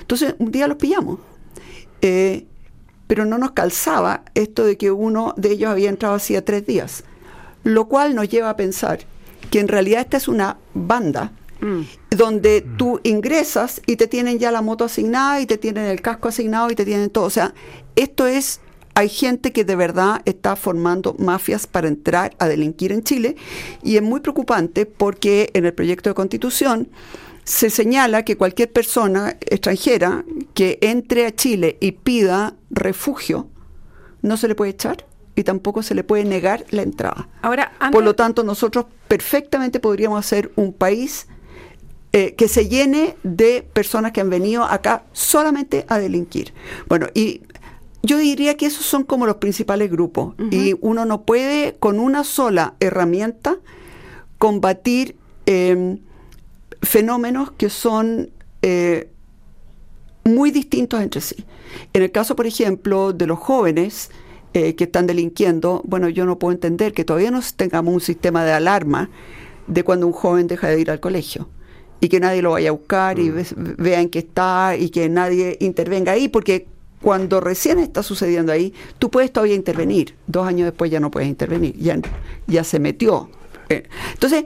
Entonces, 0.00 0.34
un 0.38 0.50
día 0.50 0.68
los 0.68 0.78
pillamos. 0.78 1.18
Eh, 2.00 2.46
pero 3.06 3.24
no 3.24 3.38
nos 3.38 3.52
calzaba 3.52 4.22
esto 4.34 4.64
de 4.64 4.76
que 4.76 4.90
uno 4.90 5.34
de 5.36 5.52
ellos 5.52 5.70
había 5.70 5.90
entrado 5.90 6.14
hacía 6.14 6.44
tres 6.44 6.66
días. 6.66 7.04
Lo 7.62 7.86
cual 7.86 8.14
nos 8.14 8.28
lleva 8.28 8.50
a 8.50 8.56
pensar 8.56 9.00
que 9.50 9.60
en 9.60 9.68
realidad 9.68 10.00
esta 10.00 10.16
es 10.16 10.28
una 10.28 10.56
banda 10.74 11.32
mm. 11.60 12.16
donde 12.16 12.64
mm. 12.66 12.76
tú 12.76 13.00
ingresas 13.04 13.80
y 13.86 13.96
te 13.96 14.08
tienen 14.08 14.38
ya 14.38 14.50
la 14.50 14.62
moto 14.62 14.84
asignada 14.84 15.40
y 15.40 15.46
te 15.46 15.58
tienen 15.58 15.86
el 15.86 16.00
casco 16.00 16.28
asignado 16.28 16.70
y 16.70 16.74
te 16.74 16.84
tienen 16.84 17.10
todo. 17.10 17.24
O 17.24 17.30
sea, 17.30 17.54
esto 17.94 18.26
es 18.26 18.60
hay 18.96 19.10
gente 19.10 19.52
que 19.52 19.64
de 19.64 19.76
verdad 19.76 20.22
está 20.24 20.56
formando 20.56 21.14
mafias 21.18 21.66
para 21.66 21.86
entrar 21.86 22.34
a 22.38 22.48
delinquir 22.48 22.92
en 22.92 23.02
Chile 23.02 23.36
y 23.82 23.96
es 23.96 24.02
muy 24.02 24.20
preocupante 24.20 24.86
porque 24.86 25.50
en 25.52 25.66
el 25.66 25.74
proyecto 25.74 26.08
de 26.08 26.14
constitución 26.14 26.88
se 27.44 27.68
señala 27.68 28.24
que 28.24 28.38
cualquier 28.38 28.72
persona 28.72 29.36
extranjera 29.40 30.24
que 30.54 30.78
entre 30.80 31.26
a 31.26 31.34
Chile 31.34 31.76
y 31.78 31.92
pida 31.92 32.56
refugio 32.70 33.50
no 34.22 34.38
se 34.38 34.48
le 34.48 34.54
puede 34.54 34.70
echar 34.70 35.04
y 35.34 35.44
tampoco 35.44 35.82
se 35.82 35.94
le 35.94 36.02
puede 36.02 36.24
negar 36.24 36.64
la 36.70 36.80
entrada. 36.80 37.28
Ahora. 37.42 37.72
Por 37.92 38.02
lo 38.02 38.16
tanto, 38.16 38.44
nosotros 38.44 38.86
perfectamente 39.08 39.78
podríamos 39.78 40.18
hacer 40.18 40.50
un 40.56 40.72
país 40.72 41.26
eh, 42.12 42.34
que 42.34 42.48
se 42.48 42.66
llene 42.70 43.14
de 43.22 43.62
personas 43.74 44.12
que 44.12 44.22
han 44.22 44.30
venido 44.30 44.64
acá 44.64 45.04
solamente 45.12 45.84
a 45.88 45.98
delinquir. 45.98 46.54
Bueno, 46.88 47.08
y 47.12 47.42
yo 48.06 48.18
diría 48.18 48.56
que 48.56 48.66
esos 48.66 48.86
son 48.86 49.04
como 49.04 49.26
los 49.26 49.36
principales 49.36 49.90
grupos 49.90 50.34
uh 50.38 50.42
-huh. 50.42 50.52
y 50.52 50.78
uno 50.80 51.04
no 51.04 51.22
puede 51.22 51.74
con 51.74 51.98
una 51.98 52.24
sola 52.24 52.74
herramienta 52.80 53.56
combatir 54.38 55.16
eh, 55.46 55.98
fenómenos 56.82 57.50
que 57.52 57.68
son 57.68 58.30
eh, 58.62 59.10
muy 60.24 60.50
distintos 60.50 61.00
entre 61.02 61.20
sí. 61.20 61.44
En 61.92 62.02
el 62.02 62.10
caso, 62.10 62.36
por 62.36 62.46
ejemplo, 62.46 63.12
de 63.12 63.26
los 63.26 63.38
jóvenes 63.38 64.10
eh, 64.54 64.74
que 64.74 64.84
están 64.84 65.06
delinquiendo, 65.06 65.82
bueno, 65.84 66.08
yo 66.08 66.24
no 66.26 66.38
puedo 66.38 66.52
entender 66.52 66.92
que 66.92 67.04
todavía 67.04 67.30
no 67.30 67.40
tengamos 67.56 67.92
un 67.92 68.00
sistema 68.00 68.44
de 68.44 68.52
alarma 68.52 69.10
de 69.66 69.82
cuando 69.82 70.06
un 70.06 70.12
joven 70.12 70.46
deja 70.46 70.68
de 70.68 70.80
ir 70.80 70.90
al 70.90 71.00
colegio 71.00 71.48
y 72.00 72.08
que 72.08 72.20
nadie 72.20 72.42
lo 72.42 72.52
vaya 72.52 72.68
a 72.70 72.72
buscar 72.72 73.18
y 73.18 73.30
ve, 73.30 73.46
vea 73.56 74.00
en 74.00 74.10
qué 74.10 74.20
está 74.20 74.76
y 74.78 74.90
que 74.90 75.08
nadie 75.08 75.56
intervenga 75.60 76.12
ahí, 76.12 76.28
porque 76.28 76.66
cuando 77.00 77.40
recién 77.40 77.78
está 77.78 78.02
sucediendo 78.02 78.52
ahí, 78.52 78.72
tú 78.98 79.10
puedes 79.10 79.32
todavía 79.32 79.54
intervenir. 79.54 80.14
Dos 80.26 80.46
años 80.46 80.66
después 80.66 80.90
ya 80.90 81.00
no 81.00 81.10
puedes 81.10 81.28
intervenir, 81.28 81.76
ya, 81.78 81.98
ya 82.46 82.64
se 82.64 82.78
metió. 82.78 83.28
Eh, 83.68 83.84
entonces, 84.12 84.44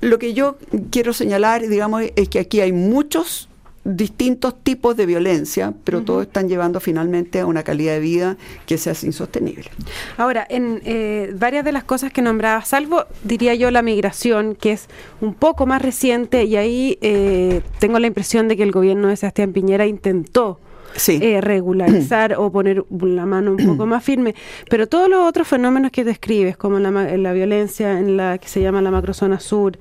lo 0.00 0.18
que 0.18 0.32
yo 0.32 0.58
quiero 0.90 1.12
señalar, 1.12 1.66
digamos, 1.66 2.04
es 2.14 2.28
que 2.28 2.38
aquí 2.38 2.60
hay 2.60 2.72
muchos 2.72 3.48
distintos 3.84 4.54
tipos 4.62 4.96
de 4.96 5.06
violencia, 5.06 5.72
pero 5.84 5.98
uh 5.98 6.00
-huh. 6.02 6.04
todos 6.04 6.26
están 6.26 6.48
llevando 6.48 6.78
finalmente 6.78 7.40
a 7.40 7.46
una 7.46 7.62
calidad 7.62 7.94
de 7.94 8.00
vida 8.00 8.36
que 8.66 8.76
se 8.76 8.90
hace 8.90 9.06
insostenible. 9.06 9.70
Ahora, 10.18 10.46
en 10.48 10.82
eh, 10.84 11.32
varias 11.34 11.64
de 11.64 11.72
las 11.72 11.84
cosas 11.84 12.12
que 12.12 12.20
nombraba, 12.20 12.64
salvo, 12.64 13.06
diría 13.24 13.54
yo, 13.54 13.70
la 13.70 13.80
migración, 13.80 14.54
que 14.56 14.72
es 14.72 14.88
un 15.20 15.32
poco 15.32 15.64
más 15.64 15.80
reciente, 15.80 16.44
y 16.44 16.56
ahí 16.56 16.98
eh, 17.00 17.62
tengo 17.78 17.98
la 17.98 18.06
impresión 18.06 18.46
de 18.48 18.56
que 18.56 18.62
el 18.62 18.72
gobierno 18.72 19.08
de 19.08 19.16
Sebastián 19.16 19.52
Piñera 19.52 19.86
intentó 19.86 20.60
Sí. 20.96 21.18
Eh, 21.22 21.40
regularizar 21.40 22.34
o 22.34 22.50
poner 22.50 22.84
la 22.90 23.26
mano 23.26 23.52
un 23.52 23.56
poco 23.58 23.86
más 23.86 24.02
firme. 24.02 24.34
Pero 24.68 24.86
todos 24.86 25.08
los 25.08 25.28
otros 25.28 25.48
fenómenos 25.48 25.90
que 25.90 26.04
describes, 26.04 26.56
como 26.56 26.78
la, 26.78 26.90
la 26.90 27.32
violencia 27.32 27.98
en 27.98 28.16
la 28.16 28.38
que 28.38 28.48
se 28.48 28.60
llama 28.60 28.82
la 28.82 28.90
macrozona 28.90 29.40
sur, 29.40 29.78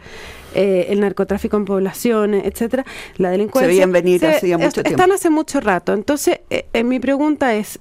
eh, 0.55 0.87
el 0.89 1.01
narcotráfico 1.01 1.57
en 1.57 1.65
poblaciones, 1.65 2.45
etcétera, 2.45 2.85
la 3.17 3.29
delincuencia. 3.29 3.67
Se 3.67 3.75
veían 3.75 3.91
venir 3.91 4.19
se, 4.19 4.27
hacía 4.27 4.57
mucho 4.57 4.81
están 4.83 5.11
hace 5.11 5.29
mucho 5.29 5.59
rato. 5.59 5.93
Entonces, 5.93 6.39
eh, 6.49 6.83
mi 6.83 6.99
pregunta 6.99 7.55
es: 7.55 7.79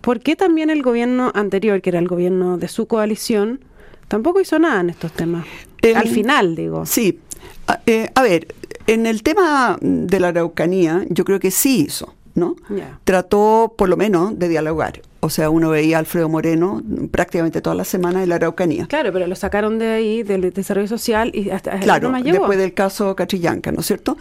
¿por 0.00 0.20
qué 0.20 0.36
también 0.36 0.70
el 0.70 0.82
gobierno 0.82 1.32
anterior, 1.34 1.80
que 1.80 1.90
era 1.90 1.98
el 1.98 2.08
gobierno 2.08 2.58
de 2.58 2.68
su 2.68 2.86
coalición, 2.86 3.60
tampoco 4.08 4.40
hizo 4.40 4.58
nada 4.58 4.80
en 4.80 4.90
estos 4.90 5.12
temas? 5.12 5.46
Al 5.94 6.08
final, 6.08 6.56
digo. 6.56 6.84
Sí. 6.84 7.20
A, 7.68 7.80
a 8.14 8.22
ver, 8.22 8.48
en 8.86 9.06
el 9.06 9.22
tema 9.22 9.78
de 9.80 10.20
la 10.20 10.28
Araucanía, 10.28 11.04
yo 11.08 11.24
creo 11.24 11.38
que 11.38 11.50
sí 11.50 11.84
hizo 11.86 12.14
¿no? 12.34 12.56
Trató 13.04 13.74
por 13.76 13.88
lo 13.88 13.96
menos 13.96 14.38
de 14.38 14.48
dialogar. 14.48 15.02
O 15.20 15.30
sea, 15.30 15.50
uno 15.50 15.70
veía 15.70 15.96
a 15.96 15.98
Alfredo 15.98 16.28
Moreno 16.28 16.80
prácticamente 17.10 17.60
todas 17.60 17.76
las 17.76 17.88
semanas 17.88 18.22
en 18.22 18.28
la 18.28 18.36
Araucanía. 18.36 18.86
Claro, 18.86 19.12
pero 19.12 19.26
lo 19.26 19.34
sacaron 19.34 19.78
de 19.78 19.88
ahí, 19.88 20.22
del 20.22 20.52
desarrollo 20.52 20.86
social, 20.86 21.32
y 21.34 21.50
hasta 21.50 21.80
Claro, 21.80 22.12
no 22.12 22.22
después 22.22 22.56
del 22.56 22.72
caso 22.72 23.16
Catrillanca, 23.16 23.72
¿no 23.72 23.80
es 23.80 23.86
cierto? 23.86 24.16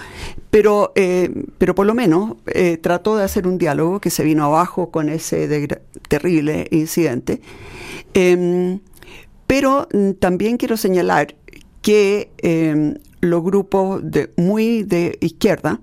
Pero, 0.50 0.94
eh, 0.96 1.46
pero 1.60 1.76
por 1.76 1.86
lo 1.86 1.94
menos 1.94 2.38
eh, 2.48 2.78
trató 2.78 3.16
de 3.16 3.24
hacer 3.24 3.48
un 3.48 3.60
diálogo 3.60 4.00
que 4.00 4.10
se 4.10 4.24
vino 4.24 4.44
abajo 4.46 4.90
con 4.90 5.10
ese 5.10 5.68
terrible 6.08 6.68
incidente. 6.72 7.42
Em, 8.16 8.80
pero 9.46 9.88
mm, 9.94 10.14
también 10.14 10.58
quiero 10.58 10.78
señalar 10.78 11.36
que 11.84 12.32
em, 12.40 12.96
los 13.22 13.44
grupos 13.44 14.02
de, 14.04 14.32
muy 14.36 14.84
de 14.84 15.18
izquierda, 15.22 15.80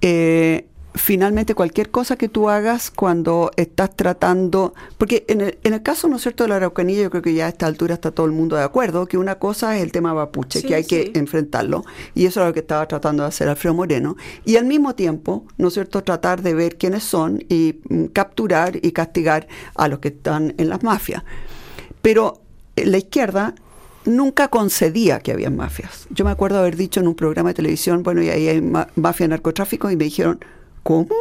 eh, 0.00 0.66
finalmente 0.94 1.54
cualquier 1.54 1.90
cosa 1.90 2.16
que 2.16 2.28
tú 2.28 2.50
hagas 2.50 2.90
cuando 2.90 3.50
estás 3.56 3.96
tratando, 3.96 4.74
porque 4.98 5.24
en 5.28 5.40
el, 5.40 5.58
en 5.64 5.72
el 5.74 5.82
caso, 5.82 6.06
¿no 6.08 6.16
es 6.16 6.22
cierto?, 6.22 6.44
de 6.44 6.50
la 6.50 6.56
Araucanía, 6.56 7.00
yo 7.02 7.10
creo 7.10 7.22
que 7.22 7.32
ya 7.32 7.46
a 7.46 7.48
esta 7.48 7.66
altura 7.66 7.94
está 7.94 8.10
todo 8.10 8.26
el 8.26 8.32
mundo 8.32 8.56
de 8.56 8.62
acuerdo, 8.62 9.06
que 9.06 9.16
una 9.16 9.36
cosa 9.36 9.76
es 9.76 9.82
el 9.82 9.90
tema 9.90 10.12
mapuche, 10.12 10.60
Sí, 10.60 10.66
que 10.68 10.74
hay 10.74 10.82
sí. 10.84 10.88
que 11.12 11.18
enfrentarlo, 11.18 11.84
y 12.14 12.26
eso 12.26 12.40
es 12.42 12.46
lo 12.46 12.52
que 12.52 12.60
estaba 12.60 12.86
tratando 12.86 13.22
de 13.22 13.30
hacer 13.30 13.48
Alfredo 13.48 13.74
Moreno, 13.74 14.16
y 14.44 14.56
al 14.56 14.66
mismo 14.66 14.94
tiempo, 14.94 15.46
¿no 15.56 15.68
es 15.68 15.74
cierto?, 15.74 16.02
tratar 16.04 16.42
de 16.42 16.52
ver 16.54 16.76
quiénes 16.76 17.04
son 17.04 17.42
y 17.48 17.80
mm, 17.88 18.04
capturar 18.06 18.78
y 18.82 18.92
castigar 18.92 19.48
a 19.74 19.88
los 19.88 19.98
que 20.00 20.08
están 20.08 20.54
en 20.58 20.68
las 20.68 20.82
mafias. 20.82 21.22
Pero 22.02 22.42
eh, 22.76 22.84
la 22.84 22.98
izquierda 22.98 23.54
nunca 24.04 24.48
concedía 24.48 25.20
que 25.20 25.32
había 25.32 25.48
mafias. 25.48 26.06
Yo 26.10 26.24
me 26.24 26.32
acuerdo 26.32 26.58
haber 26.58 26.76
dicho 26.76 27.00
en 27.00 27.08
un 27.08 27.14
programa 27.14 27.50
de 27.50 27.54
televisión, 27.54 28.02
bueno, 28.02 28.20
y 28.22 28.28
ahí 28.28 28.48
hay 28.48 28.60
ma- 28.60 28.88
mafia 28.96 29.26
narcotráfico, 29.28 29.90
y 29.90 29.96
me 29.96 30.04
dijeron, 30.04 30.40
¿cómo? 30.82 31.14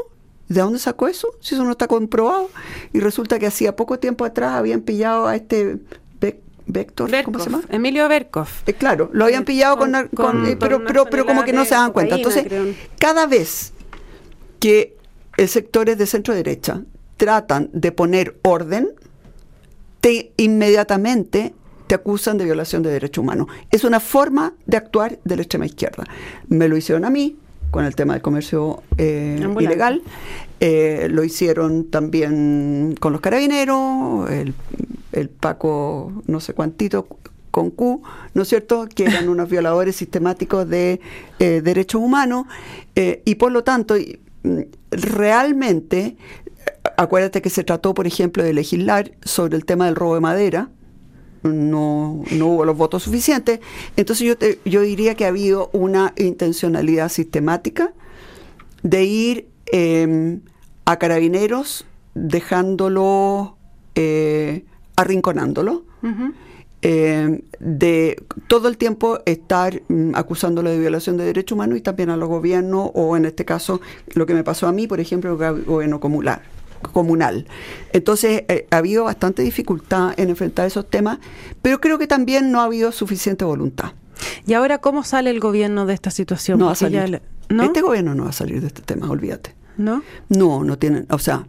¿De 0.50 0.62
dónde 0.62 0.80
sacó 0.80 1.08
eso? 1.08 1.30
Si 1.40 1.56
eso 1.56 1.64
no 1.64 1.72
está 1.72 1.88
comprobado. 1.88 2.50
Y 2.92 3.00
resulta 3.00 3.40
que 3.40 3.48
hacía 3.48 3.76
poco 3.76 4.00
tiempo 4.00 4.26
atrás 4.26 4.54
habían 4.54 4.82
pillado 4.82 5.28
a 5.28 5.36
este 5.36 5.80
Vector, 6.72 7.10
¿cómo 7.26 7.40
se 7.40 7.50
llama? 7.50 7.64
Emilio 7.70 8.08
Berkov. 8.08 8.48
Eh, 8.66 8.74
claro, 8.74 9.10
lo 9.14 9.26
habían 9.26 9.44
pillado 9.44 9.78
con, 9.78 9.94
eh, 9.96 10.56
pero, 10.58 10.84
pero, 10.86 11.06
pero 11.06 11.26
como 11.26 11.44
que 11.44 11.54
no 11.54 11.66
se 11.66 11.76
dan 11.76 11.92
cuenta. 11.92 12.16
Entonces, 12.16 12.46
creo. 12.46 12.74
cada 12.98 13.26
vez 13.26 13.74
que 14.60 14.96
el 15.38 15.50
sectores 15.50 15.98
de 15.98 16.06
centro 16.06 16.34
derecha 16.34 16.84
tratan 17.18 17.70
de 17.74 17.92
poner 17.92 18.38
orden, 18.44 18.94
te 20.00 20.32
inmediatamente 20.38 21.54
te 21.88 21.96
acusan 21.96 22.38
de 22.38 22.46
violación 22.46 22.84
de 22.84 22.90
derechos 22.90 23.22
humanos. 23.22 23.48
Es 23.70 23.84
una 23.84 24.00
forma 24.00 24.54
de 24.66 24.78
actuar 24.78 25.20
de 25.26 25.36
la 25.36 25.42
extrema 25.42 25.66
izquierda. 25.66 26.06
Me 26.48 26.70
lo 26.70 26.78
hicieron 26.78 27.04
a 27.04 27.10
mí 27.10 27.38
con 27.72 27.86
el 27.86 27.96
tema 27.96 28.14
del 28.14 28.22
comercio 28.22 28.84
eh, 28.98 29.44
ilegal. 29.60 30.04
Eh, 30.60 31.08
lo 31.10 31.24
hicieron 31.24 31.90
también 31.90 32.96
con 33.00 33.14
los 33.14 33.22
carabineros, 33.22 34.30
el, 34.30 34.54
el 35.12 35.30
Paco 35.30 36.12
no 36.28 36.40
sé 36.40 36.54
cuantito 36.54 37.08
con 37.52 37.70
Q, 37.70 38.02
¿no 38.34 38.42
es 38.42 38.48
cierto?, 38.48 38.88
que 38.94 39.06
eran 39.06 39.30
unos 39.30 39.50
violadores 39.50 39.96
sistemáticos 39.98 40.68
de 40.68 41.02
eh, 41.40 41.62
derechos 41.62 42.02
humanos 42.02 42.46
eh, 42.96 43.22
y 43.26 43.36
por 43.36 43.52
lo 43.52 43.64
tanto 43.64 43.96
mm, 44.44 44.60
realmente, 44.90 46.16
eh, 46.66 46.72
acuérdate 46.98 47.42
que 47.42 47.50
se 47.50 47.64
trató, 47.64 47.94
por 47.94 48.08
ejemplo, 48.08 48.44
de 48.44 48.54
legislar 48.54 49.12
sobre 49.24 49.58
el 49.58 49.66
tema 49.66 49.86
del 49.86 49.96
robo 49.96 50.16
de 50.16 50.22
madera, 50.22 50.70
no, 51.44 52.24
no 52.32 52.48
hubo 52.48 52.66
los 52.66 52.78
votos 52.78 53.04
suficientes. 53.04 53.60
Entonces 53.98 54.28
yo, 54.28 54.38
te- 54.38 54.60
yo 54.66 54.82
diría 54.82 55.16
que 55.16 55.26
ha 55.26 55.30
habido 55.30 55.70
una 55.74 56.14
intencionalidad 56.18 57.10
sistemática 57.10 57.94
de 58.84 59.04
ir 59.06 59.48
eh, 59.72 60.40
a 60.86 60.98
carabineros 60.98 61.86
dejándolo, 62.14 63.56
eh, 63.96 64.66
arrinconándolo, 64.96 65.84
eh, 66.84 67.44
de 67.60 68.24
todo 68.48 68.68
el 68.68 68.78
tiempo 68.78 69.20
estar 69.26 69.82
mm, 69.88 70.12
acusándolo 70.16 70.70
de 70.72 70.80
violación 70.80 71.16
de 71.18 71.26
derechos 71.26 71.56
humanos 71.56 71.78
y 71.78 71.82
también 71.82 72.10
a 72.10 72.18
los 72.18 72.28
gobiernos, 72.28 72.90
o 72.96 73.16
en 73.16 73.26
este 73.26 73.46
caso, 73.46 73.82
lo 74.14 74.26
que 74.26 74.34
me 74.34 74.44
pasó 74.44 74.68
a 74.68 74.72
mí, 74.72 74.88
por 74.88 75.00
ejemplo, 75.00 75.32
el 75.42 75.64
gobierno 75.64 76.00
comunal. 76.00 76.42
Comunal. 76.94 77.46
Entonces, 77.94 78.44
eh, 78.48 78.68
ha 78.72 78.78
habido 78.78 79.04
bastante 79.06 79.42
dificultad 79.44 80.14
en 80.18 80.30
enfrentar 80.30 80.66
esos 80.68 80.90
temas, 80.90 81.20
pero 81.62 81.80
creo 81.82 81.98
que 81.98 82.08
también 82.08 82.52
no 82.52 82.62
ha 82.62 82.66
habido 82.66 82.92
suficiente 82.92 83.46
voluntad. 83.46 83.94
¿Y 84.46 84.54
ahora 84.54 84.78
cómo 84.80 85.04
sale 85.04 85.30
el 85.30 85.40
gobierno 85.40 85.86
de 85.86 85.94
esta 85.94 86.12
situación? 86.12 86.60
No 86.60 86.66
va 86.68 86.72
a 86.74 86.76
salir. 86.76 87.10
le- 87.10 87.22
¿No? 87.50 87.64
Este 87.64 87.82
gobierno 87.82 88.16
no 88.16 88.24
va 88.24 88.30
a 88.30 88.34
salir 88.34 88.62
de 88.62 88.68
este 88.68 88.82
tema, 88.82 89.10
olvídate. 89.10 89.56
¿No? 89.78 90.04
No, 90.30 90.64
no 90.64 90.78
tienen, 90.78 91.06
o 91.10 91.20
sea... 91.20 91.46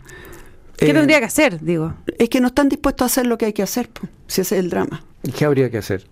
¿Qué 0.76 0.90
eh, 0.90 0.94
tendría 0.94 1.20
que 1.20 1.26
hacer, 1.26 1.60
digo? 1.60 1.94
Es 2.18 2.28
que 2.28 2.40
no 2.40 2.48
están 2.48 2.68
dispuestos 2.68 3.04
a 3.04 3.06
hacer 3.06 3.26
lo 3.26 3.38
que 3.38 3.44
hay 3.46 3.52
que 3.52 3.62
hacer, 3.62 3.88
si 4.26 4.40
ese 4.40 4.56
es 4.56 4.64
el 4.64 4.70
drama. 4.70 5.04
¿Y 5.22 5.30
qué 5.30 5.44
habría 5.44 5.70
que 5.70 5.78
hacer? 5.78 6.06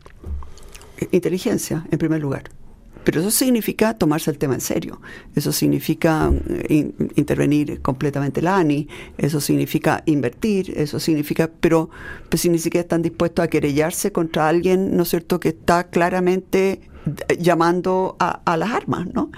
Eh, 0.98 1.08
Inteligencia, 1.12 1.84
en 1.90 1.98
primer 1.98 2.20
lugar. 2.20 2.44
Pero 3.04 3.20
eso 3.20 3.30
significa 3.30 3.94
tomarse 3.94 4.30
el 4.30 4.38
tema 4.38 4.54
en 4.54 4.60
serio. 4.60 5.00
Eso 5.34 5.52
significa 5.52 6.30
eh, 6.48 6.66
in- 6.68 6.94
intervenir 7.16 7.80
completamente 7.80 8.42
la 8.42 8.58
ANI. 8.58 8.88
Eso 9.16 9.40
significa 9.40 10.02
invertir. 10.06 10.72
Eso 10.76 11.00
significa. 11.00 11.50
Pero 11.60 11.90
pues, 12.28 12.42
si 12.42 12.48
ni 12.50 12.58
siquiera 12.58 12.82
están 12.82 13.02
dispuestos 13.02 13.42
a 13.42 13.48
querellarse 13.48 14.12
contra 14.12 14.48
alguien, 14.48 14.96
¿no 14.96 15.04
es 15.04 15.08
cierto?, 15.08 15.40
que 15.40 15.48
está 15.50 15.84
claramente 15.88 16.82
eh, 17.28 17.36
llamando 17.38 18.16
a, 18.18 18.42
a 18.44 18.56
las 18.56 18.70
armas, 18.70 19.06
¿no? 19.14 19.30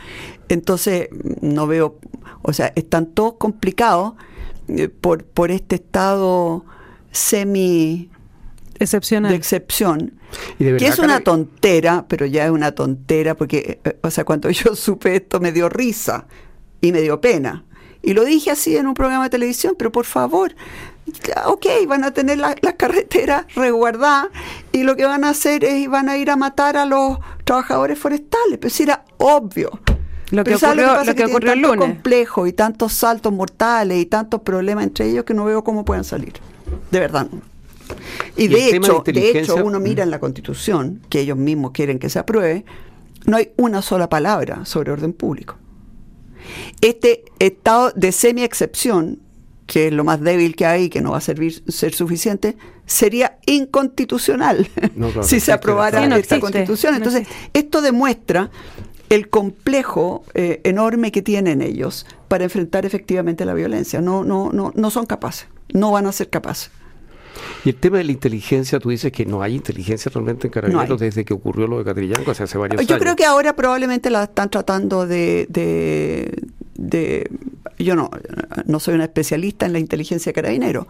Entonces, 0.48 1.08
no 1.40 1.66
veo. 1.66 1.98
O 2.42 2.52
sea, 2.52 2.72
están 2.74 3.06
todos 3.06 3.34
complicados 3.34 4.14
eh, 4.68 4.88
por, 4.88 5.24
por 5.24 5.50
este 5.50 5.76
estado 5.76 6.64
semi 7.12 8.08
Excepcional. 8.78 9.30
de 9.30 9.36
excepción, 9.36 10.14
Y 10.58 10.64
de 10.64 10.76
que 10.76 10.86
es 10.86 10.98
una 10.98 11.20
tontera, 11.20 12.04
pero 12.08 12.26
ya 12.26 12.44
es 12.46 12.50
una 12.50 12.72
tontera, 12.72 13.34
porque, 13.34 13.80
eh, 13.84 13.98
o 14.02 14.10
sea, 14.10 14.24
cuando 14.24 14.50
yo 14.50 14.74
supe 14.76 15.16
esto 15.16 15.40
me 15.40 15.52
dio 15.52 15.68
risa 15.68 16.26
y 16.80 16.92
me 16.92 17.00
dio 17.00 17.20
pena. 17.20 17.64
Y 18.02 18.14
lo 18.14 18.24
dije 18.24 18.50
así 18.50 18.76
en 18.76 18.88
un 18.88 18.94
programa 18.94 19.24
de 19.24 19.30
televisión, 19.30 19.76
pero 19.78 19.92
por 19.92 20.04
favor, 20.06 20.54
ya, 21.26 21.46
ok, 21.48 21.66
van 21.86 22.02
a 22.04 22.10
tener 22.12 22.38
la- 22.38 22.56
las 22.60 22.74
carreteras 22.74 23.46
resguardadas 23.54 24.26
y 24.72 24.82
lo 24.82 24.96
que 24.96 25.04
van 25.04 25.22
a 25.24 25.28
hacer 25.30 25.62
es 25.64 25.88
van 25.88 26.08
a 26.08 26.16
ir 26.16 26.30
a 26.30 26.36
matar 26.36 26.76
a 26.76 26.84
los 26.84 27.18
trabajadores 27.44 27.98
forestales, 27.98 28.58
pero 28.60 28.70
si 28.70 28.82
era 28.84 29.04
obvio. 29.18 29.70
Lo 30.30 30.42
que 30.42 30.50
Pero 30.52 30.58
¿sabes 30.58 30.78
ocurrió- 30.84 30.88
pasa? 30.94 31.04
lo 31.04 31.10
que 31.12 31.14
tiene 31.16 31.30
ocurrió 31.32 31.52
el 31.52 31.60
tanto 31.62 31.74
lunes. 31.76 31.94
complejo 31.94 32.46
y 32.46 32.52
tantos 32.54 32.92
saltos 32.94 33.32
mortales 33.32 33.98
y 34.00 34.06
tantos 34.06 34.40
problemas 34.40 34.84
entre 34.84 35.08
ellos 35.10 35.24
que 35.24 35.34
no 35.34 35.44
veo 35.44 35.62
cómo 35.62 35.84
puedan 35.84 36.04
salir. 36.04 36.32
De 36.90 36.98
verdad. 37.00 37.28
Y, 38.36 38.44
Y 38.44 38.48
de 38.48 38.76
hecho, 38.76 39.02
de 39.04 39.38
hecho, 39.38 39.56
uno 39.56 39.80
mira 39.80 40.02
en 40.02 40.10
la 40.10 40.20
Constitución, 40.20 41.00
que 41.08 41.20
ellos 41.20 41.36
mismos 41.36 41.72
quieren 41.72 41.98
que 41.98 42.08
se 42.08 42.18
apruebe, 42.18 42.64
no 43.26 43.36
hay 43.36 43.50
una 43.56 43.82
sola 43.82 44.08
palabra 44.08 44.64
sobre 44.64 44.92
orden 44.92 45.12
público. 45.12 45.56
Este 46.80 47.24
estado 47.38 47.92
de 47.94 48.12
semi-excepción, 48.12 49.20
que 49.66 49.88
es 49.88 49.92
lo 49.92 50.04
más 50.04 50.20
débil 50.20 50.56
que 50.56 50.66
hay, 50.66 50.88
que 50.88 51.00
no 51.00 51.12
va 51.12 51.18
a 51.18 51.20
servir 51.20 51.62
ser 51.68 51.94
suficiente, 51.94 52.56
sería 52.84 53.38
inconstitucional 53.46 54.68
No, 54.96 55.06
claro, 55.06 55.22
no 55.22 55.22
si 55.22 55.40
se 55.40 55.52
aprobara 55.52 56.02
Sí, 56.02 56.08
no 56.08 56.16
esta 56.16 56.36
existe, 56.36 56.40
constitución. 56.40 56.94
Entonces, 56.96 57.28
esto 57.52 57.80
demuestra 57.80 58.50
el 59.08 59.28
complejo 59.28 60.24
eh, 60.34 60.60
enorme 60.64 61.12
que 61.12 61.22
tienen 61.22 61.62
ellos 61.62 62.06
para 62.28 62.44
enfrentar 62.44 62.86
efectivamente 62.86 63.44
la 63.44 63.54
violencia. 63.54 64.00
No, 64.00 64.24
no, 64.24 64.50
no, 64.52 64.72
no 64.74 64.90
son 64.90 65.06
capaces, 65.06 65.48
no 65.72 65.92
van 65.92 66.06
a 66.06 66.12
ser 66.12 66.30
capaces. 66.30 66.70
Y 67.64 67.70
el 67.70 67.76
tema 67.76 67.98
de 67.98 68.04
la 68.04 68.12
inteligencia, 68.12 68.78
tú 68.78 68.90
dices 68.90 69.12
que 69.12 69.24
no 69.26 69.42
hay 69.42 69.54
inteligencia 69.54 70.10
realmente 70.12 70.46
en 70.48 70.52
Carabineros 70.52 70.88
No 70.88 70.96
desde 70.96 71.24
que 71.24 71.32
ocurrió 71.34 71.66
lo 71.66 71.78
de 71.78 71.84
Catrillanco, 71.84 72.34
sea, 72.34 72.44
hace 72.44 72.58
varios 72.58 72.84
Yo 72.86 72.94
años. 72.94 73.02
creo 73.02 73.16
que 73.16 73.24
ahora 73.24 73.54
probablemente 73.56 74.10
la 74.10 74.24
están 74.24 74.50
tratando 74.50 75.06
de, 75.06 75.46
de, 75.48 76.42
de- 76.74 77.30
yo 77.78 77.96
no, 77.96 78.10
no 78.66 78.80
soy 78.80 78.94
una 78.94 79.04
especialista 79.04 79.66
en 79.66 79.72
la 79.72 79.78
inteligencia 79.78 80.30
de 80.30 80.34
carabineros, 80.34 80.86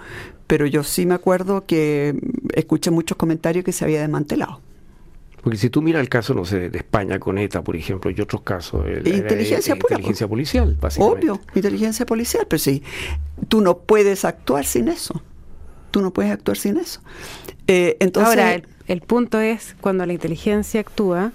pero 0.46 0.66
yo 0.66 0.82
sí 0.84 1.06
me 1.06 1.14
acuerdo 1.14 1.64
que 1.66 2.14
escuché 2.54 2.90
muchos 2.90 3.16
comentarios 3.16 3.64
que 3.64 3.72
se 3.72 3.84
había 3.84 4.00
desmantelado. 4.00 4.60
Porque 5.42 5.58
si 5.58 5.70
tú 5.70 5.82
miras 5.82 6.00
el 6.02 6.08
caso, 6.08 6.34
no 6.34 6.44
sé, 6.44 6.70
de 6.70 6.78
España 6.78 7.18
con 7.18 7.36
ETA, 7.36 7.62
por 7.62 7.74
ejemplo, 7.74 8.10
y 8.10 8.20
otros 8.20 8.42
casos, 8.42 8.86
el- 8.86 9.06
el- 9.06 9.16
Inteligencia 9.16 9.74
el- 9.74 9.78
pura, 9.80 9.94
inteligencia 9.94 10.28
policial, 10.28 10.76
básicamente. 10.80 11.30
Obvio, 11.30 11.40
inteligencia 11.54 12.06
policial, 12.06 12.46
pero 12.48 12.60
sí, 12.60 12.82
tú 13.48 13.60
no 13.60 13.78
puedes 13.78 14.24
actuar 14.24 14.64
sin 14.64 14.86
eso. 14.88 15.20
Tú 15.92 16.02
no 16.02 16.10
puedes 16.12 16.32
actuar 16.32 16.56
sin 16.56 16.76
eso. 16.78 17.00
Eh, 17.68 17.96
entonces, 18.00 18.30
Ahora, 18.30 18.54
el, 18.54 18.64
el 18.88 19.00
punto 19.02 19.40
es 19.40 19.76
cuando 19.80 20.04
la 20.04 20.12
inteligencia 20.12 20.80
actúa, 20.80 21.30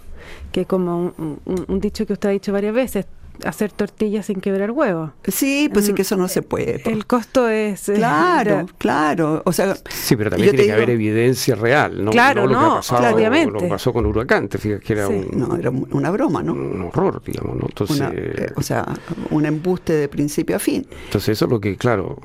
que 0.51 0.65
como 0.65 1.13
un, 1.17 1.39
un- 1.45 1.65
un 1.69 1.79
dicho 1.79 2.05
que 2.05 2.11
usted 2.13 2.27
ha 2.29 2.31
dicho 2.33 2.51
varias 2.51 2.73
veces, 2.73 3.05
hacer 3.45 3.71
tortillas 3.71 4.25
sin 4.25 4.41
quebrar 4.41 4.71
huevos. 4.71 5.11
Sí, 5.27 5.69
pues 5.71 5.85
sí 5.85 5.93
que 5.93 6.01
eso 6.01 6.17
no 6.17 6.27
se 6.27 6.41
puede. 6.41 6.81
El 6.89 7.05
costo 7.05 7.47
es... 7.47 7.87
Eh, 7.87 7.93
claro, 7.93 8.65
claro. 8.79 9.43
O 9.45 9.53
sea, 9.53 9.75
sí, 9.89 10.15
pero 10.15 10.31
también 10.31 10.49
tiene 10.55 10.65
que 10.65 10.73
haber 10.73 10.89
evidencia 10.89 11.53
real, 11.53 12.03
¿no? 12.03 12.09
Claro, 12.09 12.47
no, 12.47 12.51
lo 12.53 12.59
que 12.59 12.65
ha 12.65 12.69
pasado, 12.77 13.15
obviamente. 13.15 13.53
Lo 13.53 13.59
que 13.59 13.67
pasó 13.67 13.93
con 13.93 14.07
Huracán, 14.07 14.47
te 14.47 14.57
fijas 14.57 14.79
que 14.81 14.93
era 14.93 15.07
un... 15.07 15.27
No, 15.33 15.55
era 15.55 15.69
una 15.69 16.09
broma, 16.09 16.41
¿no? 16.41 16.53
Un 16.53 16.81
horror, 16.91 17.21
digamos, 17.23 17.57
¿no? 17.57 17.67
Entonces... 17.69 18.01
Eh, 18.11 18.51
o 18.55 18.61
sea, 18.63 18.83
un 19.29 19.45
embuste 19.45 19.93
de 19.93 20.07
principio 20.07 20.55
a 20.55 20.59
fin. 20.59 20.87
Entonces 21.05 21.29
eso 21.29 21.45
es 21.45 21.51
lo 21.51 21.61
que, 21.61 21.77
claro, 21.77 22.17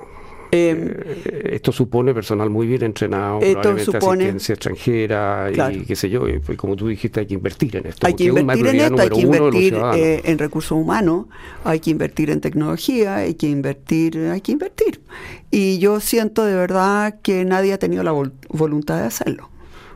eh, 0.54 1.50
esto 1.50 1.72
supone 1.72 2.12
personal 2.12 2.50
muy 2.50 2.66
bien 2.66 2.82
entrenado, 2.82 3.40
probablemente 3.40 3.84
supone, 3.86 4.24
asistencia 4.24 4.52
extranjera 4.52 5.50
y 5.72 5.86
qué 5.86 5.96
sé 5.96 6.10
yo. 6.10 6.28
Y, 6.28 6.40
pues, 6.40 6.58
como 6.58 6.76
tú 6.76 6.88
dijiste, 6.88 7.20
hay 7.20 7.26
que 7.26 7.32
invertir 7.32 7.74
en 7.76 7.86
esto. 7.86 8.06
Hay 8.06 8.12
que 8.12 8.24
invertir 8.24 8.66
en 8.66 8.80
esto, 8.80 9.00
hay 9.00 9.08
que 9.08 9.20
invertir 9.22 9.74
eh, 9.94 10.20
en 10.24 10.38
recursos 10.38 10.72
humanos, 10.72 11.24
hay 11.64 11.80
que 11.80 11.88
invertir 11.88 12.28
en 12.28 12.42
tecnología, 12.42 13.16
hay 13.16 13.34
que 13.34 13.48
invertir, 13.48 14.18
hay 14.18 14.42
que 14.42 14.52
invertir. 14.52 15.00
Y 15.50 15.78
yo 15.78 16.00
siento 16.00 16.44
de 16.44 16.54
verdad 16.54 17.16
que 17.22 17.46
nadie 17.46 17.72
ha 17.72 17.78
tenido 17.78 18.02
la 18.02 18.12
voluntad 18.50 18.98
de 18.98 19.06
hacerlo. 19.06 19.48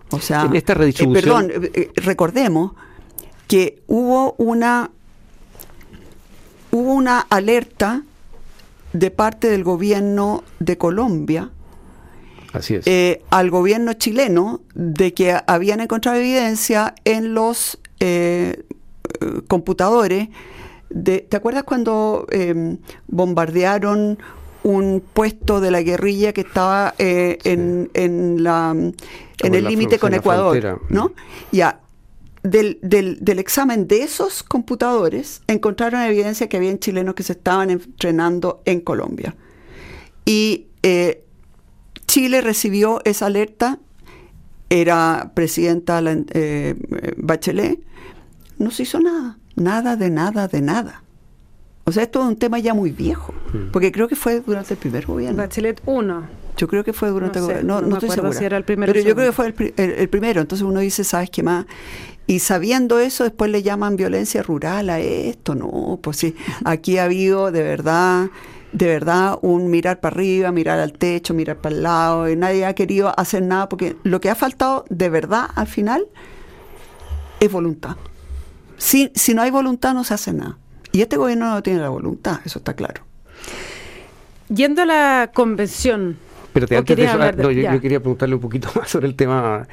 O 0.08 0.20
sea, 0.20 0.46
en 0.46 0.56
esta 0.56 0.72
eh, 0.72 0.76
redistribución... 0.76 1.48
perdón, 1.48 1.70
recordemos 1.96 2.72
que 3.46 3.82
hubo 3.88 4.32
una 4.38 4.90
hubo 6.70 6.94
una 6.94 7.20
alerta 7.20 8.04
de 8.98 9.10
parte 9.10 9.48
del 9.48 9.64
gobierno 9.64 10.42
de 10.58 10.78
Colombia 10.78 11.50
eh, 12.70 13.22
al 13.30 13.50
gobierno 13.50 13.92
chileno 13.94 14.60
de 14.74 15.12
que 15.12 15.36
habían 15.46 15.80
encontrado 15.80 16.18
evidencia 16.18 16.94
en 17.04 17.34
los 17.34 17.78
eh, 18.00 18.64
computadores. 19.48 20.28
De, 20.88 21.20
¿Te 21.20 21.36
acuerdas 21.36 21.64
cuando 21.64 22.26
em, 22.30 22.78
bombardearon 23.08 24.18
un 24.62 25.02
puesto 25.12 25.60
de 25.60 25.70
la 25.70 25.82
guerrilla 25.82 26.32
que 26.32 26.42
estaba 26.42 26.94
eh, 26.98 27.38
en, 27.44 27.90
en, 27.94 28.42
la, 28.42 28.70
en 28.70 29.54
el 29.54 29.64
límite 29.64 29.98
con 29.98 30.14
Ecuador? 30.14 30.80
¿no? 30.88 31.12
Ya, 31.52 31.80
del, 32.50 32.78
del, 32.82 33.18
del, 33.20 33.38
examen 33.38 33.88
de 33.88 34.02
esos 34.02 34.42
computadores 34.42 35.42
encontraron 35.46 36.00
evidencia 36.02 36.48
que 36.48 36.56
había 36.56 36.78
chilenos 36.78 37.14
que 37.14 37.22
se 37.22 37.32
estaban 37.32 37.70
entrenando 37.70 38.62
en 38.64 38.80
Colombia. 38.80 39.34
Y 40.24 40.66
eh, 40.82 41.24
Chile 42.06 42.40
recibió 42.40 43.00
esa 43.04 43.26
alerta, 43.26 43.78
era 44.70 45.32
presidenta 45.34 46.00
eh, 46.04 46.74
Bachelet, 47.16 47.80
no 48.58 48.70
se 48.70 48.84
hizo 48.84 49.00
nada, 49.00 49.38
nada 49.54 49.96
de 49.96 50.10
nada 50.10 50.48
de 50.48 50.60
nada. 50.60 51.02
O 51.84 51.92
sea, 51.92 52.02
esto 52.02 52.20
es 52.20 52.26
un 52.26 52.36
tema 52.36 52.58
ya 52.58 52.74
muy 52.74 52.90
viejo, 52.90 53.32
mm. 53.52 53.70
porque 53.70 53.92
creo 53.92 54.08
que 54.08 54.16
fue 54.16 54.40
durante 54.40 54.74
el 54.74 54.78
primer 54.78 55.06
gobierno. 55.06 55.36
Bachelet 55.36 55.80
1. 55.86 56.46
Yo 56.56 56.68
creo 56.68 56.82
que 56.82 56.92
fue 56.92 57.10
durante 57.10 57.38
no 57.38 57.44
el 57.44 57.50
gobierno. 57.50 57.80
No, 57.82 57.94
estoy 57.94 58.10
segura. 58.10 58.32
Si 58.32 58.44
era 58.44 58.56
el 58.56 58.64
primero 58.64 58.92
Pero 58.92 59.06
yo 59.06 59.14
creo 59.14 59.26
que 59.26 59.32
fue 59.32 59.54
el, 59.76 59.92
el, 59.92 60.08
primero. 60.08 60.40
Entonces 60.40 60.66
uno 60.66 60.80
dice, 60.80 61.04
¿sabes 61.04 61.30
qué 61.30 61.42
más? 61.42 61.66
Y 62.26 62.40
sabiendo 62.40 62.98
eso, 62.98 63.24
después 63.24 63.50
le 63.50 63.62
llaman 63.62 63.96
violencia 63.96 64.42
rural 64.42 64.90
a 64.90 64.98
esto. 64.98 65.54
No, 65.54 65.98
pues 66.02 66.16
sí, 66.16 66.34
aquí 66.64 66.98
ha 66.98 67.04
habido 67.04 67.52
de 67.52 67.62
verdad, 67.62 68.26
de 68.72 68.86
verdad, 68.86 69.38
un 69.42 69.70
mirar 69.70 70.00
para 70.00 70.16
arriba, 70.16 70.50
mirar 70.50 70.80
al 70.80 70.92
techo, 70.92 71.34
mirar 71.34 71.58
para 71.58 71.74
el 71.74 71.82
lado, 71.82 72.28
y 72.28 72.36
nadie 72.36 72.66
ha 72.66 72.74
querido 72.74 73.12
hacer 73.18 73.42
nada, 73.42 73.68
porque 73.68 73.96
lo 74.02 74.20
que 74.20 74.30
ha 74.30 74.34
faltado 74.34 74.84
de 74.90 75.08
verdad 75.08 75.48
al 75.54 75.68
final 75.68 76.06
es 77.38 77.50
voluntad. 77.50 77.96
Si, 78.76 79.10
si 79.14 79.32
no 79.32 79.42
hay 79.42 79.50
voluntad, 79.50 79.94
no 79.94 80.02
se 80.02 80.14
hace 80.14 80.32
nada. 80.32 80.58
Y 80.92 81.02
este 81.02 81.16
gobierno 81.16 81.50
no 81.50 81.62
tiene 81.62 81.80
la 81.80 81.90
voluntad, 81.90 82.40
eso 82.44 82.58
está 82.58 82.74
claro. 82.74 83.02
Yendo 84.48 84.82
a 84.82 84.86
la 84.86 85.30
convención. 85.32 86.16
Pero 86.52 86.66
antes 86.76 86.96
de 86.96 87.04
eso, 87.04 87.20
ah, 87.20 87.32
yo, 87.32 87.80
quería 87.80 88.00
preguntarle 88.00 88.34
un 88.34 88.40
poquito 88.40 88.68
más 88.76 88.90
sobre 88.90 89.06
el 89.06 89.14
tema 89.14 89.68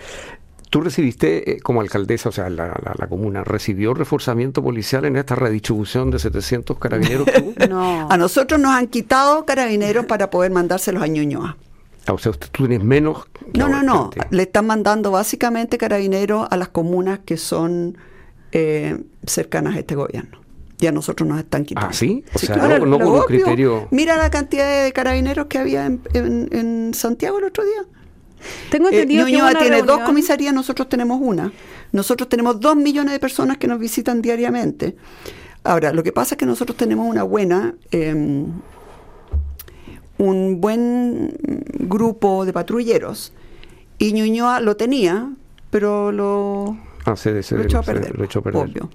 Tú 0.74 0.82
recibiste, 0.82 1.52
eh, 1.52 1.60
como 1.60 1.82
alcaldesa, 1.82 2.30
o 2.30 2.32
sea, 2.32 2.50
la, 2.50 3.06
comuna, 3.08 3.44
¿recibió 3.44 3.94
reforzamiento 3.94 4.64
policial 4.64 5.06
en 5.06 5.18
esta 5.18 5.36
redistribución 5.36 6.10
de 6.10 6.18
700 6.18 6.80
carabineros? 6.80 7.28
no. 7.70 8.10
A 8.10 8.18
nosotros 8.18 8.60
nos 8.60 8.72
han 8.72 8.88
quitado 8.88 9.46
carabineros 9.46 10.08
para 10.08 10.32
poder 10.32 10.52
mandárselos 10.52 11.04
a 11.04 11.06
Ñuñoa. 11.06 11.58
Ah, 12.08 12.14
o 12.14 12.18
sea, 12.18 12.32
usted, 12.32 12.48
tú 12.52 12.68
tienes 12.68 12.84
menos. 12.84 13.28
No, 13.54 13.70
no, 13.70 13.84
no. 13.84 14.10
Le 14.32 14.42
están 14.42 14.66
mandando 14.66 15.12
básicamente 15.12 15.78
carabineros 15.78 16.48
a 16.50 16.58
las 16.58 16.70
comunas 16.70 17.20
que 17.24 17.38
son 17.38 17.96
eh, 18.52 18.98
cercanas 19.28 19.76
a 19.76 19.80
este 19.80 19.94
gobierno. 19.94 20.40
Y 20.80 20.88
a 20.88 20.92
nosotros 20.92 21.30
nos 21.30 21.38
están 21.38 21.66
quitando. 21.66 21.90
¿Ah, 21.92 21.94
sí? 21.94 22.26
O 22.34 22.40
sea, 22.40 22.56
no, 22.80 22.98
con 22.98 23.12
un 23.12 23.22
criterio. 23.28 23.88
Mira 23.92 24.18
la 24.18 24.32
cantidad 24.32 24.86
de 24.86 24.92
carabineros 24.92 25.46
que 25.46 25.60
había 25.60 25.86
en 25.86 26.92
Santiago 26.96 27.38
el 27.38 27.44
otro 27.44 27.64
día. 27.64 27.86
Tengo 28.70 28.90
eh, 28.90 29.02
entendido 29.02 29.26
que 29.26 29.56
tiene 29.60 29.82
dos 29.84 30.00
comisarías, 30.02 30.54
nosotros 30.54 30.90
tenemos 30.90 31.20
una. 31.22 31.52
Nosotros 31.92 32.28
tenemos 32.28 32.60
dos 32.60 32.76
millones 32.76 33.14
de 33.14 33.20
personas 33.20 33.58
que 33.58 33.68
nos 33.68 33.80
visitan 33.80 34.22
diariamente. 34.22 34.96
Ahora, 35.64 35.94
lo 35.94 36.04
que 36.04 36.12
pasa 36.12 36.36
es 36.36 36.40
que 36.40 36.46
nosotros 36.46 36.76
tenemos 36.78 37.08
una 37.08 37.24
buena, 37.24 37.76
em, 37.92 38.48
un 40.18 40.60
buen 40.60 41.38
grupo 41.80 42.46
de 42.46 42.54
patrulleros 42.54 43.34
y 43.98 44.12
Ñuñoa 44.14 44.60
lo 44.60 44.76
tenía, 44.76 45.32
pero 45.70 46.12
lo 46.12 46.78
Ah, 47.06 47.16
se, 47.18 47.32
lo, 47.32 47.62
echó 47.64 47.80
a 47.80 47.84
perder, 47.84 48.14
Obvio. 48.54 48.90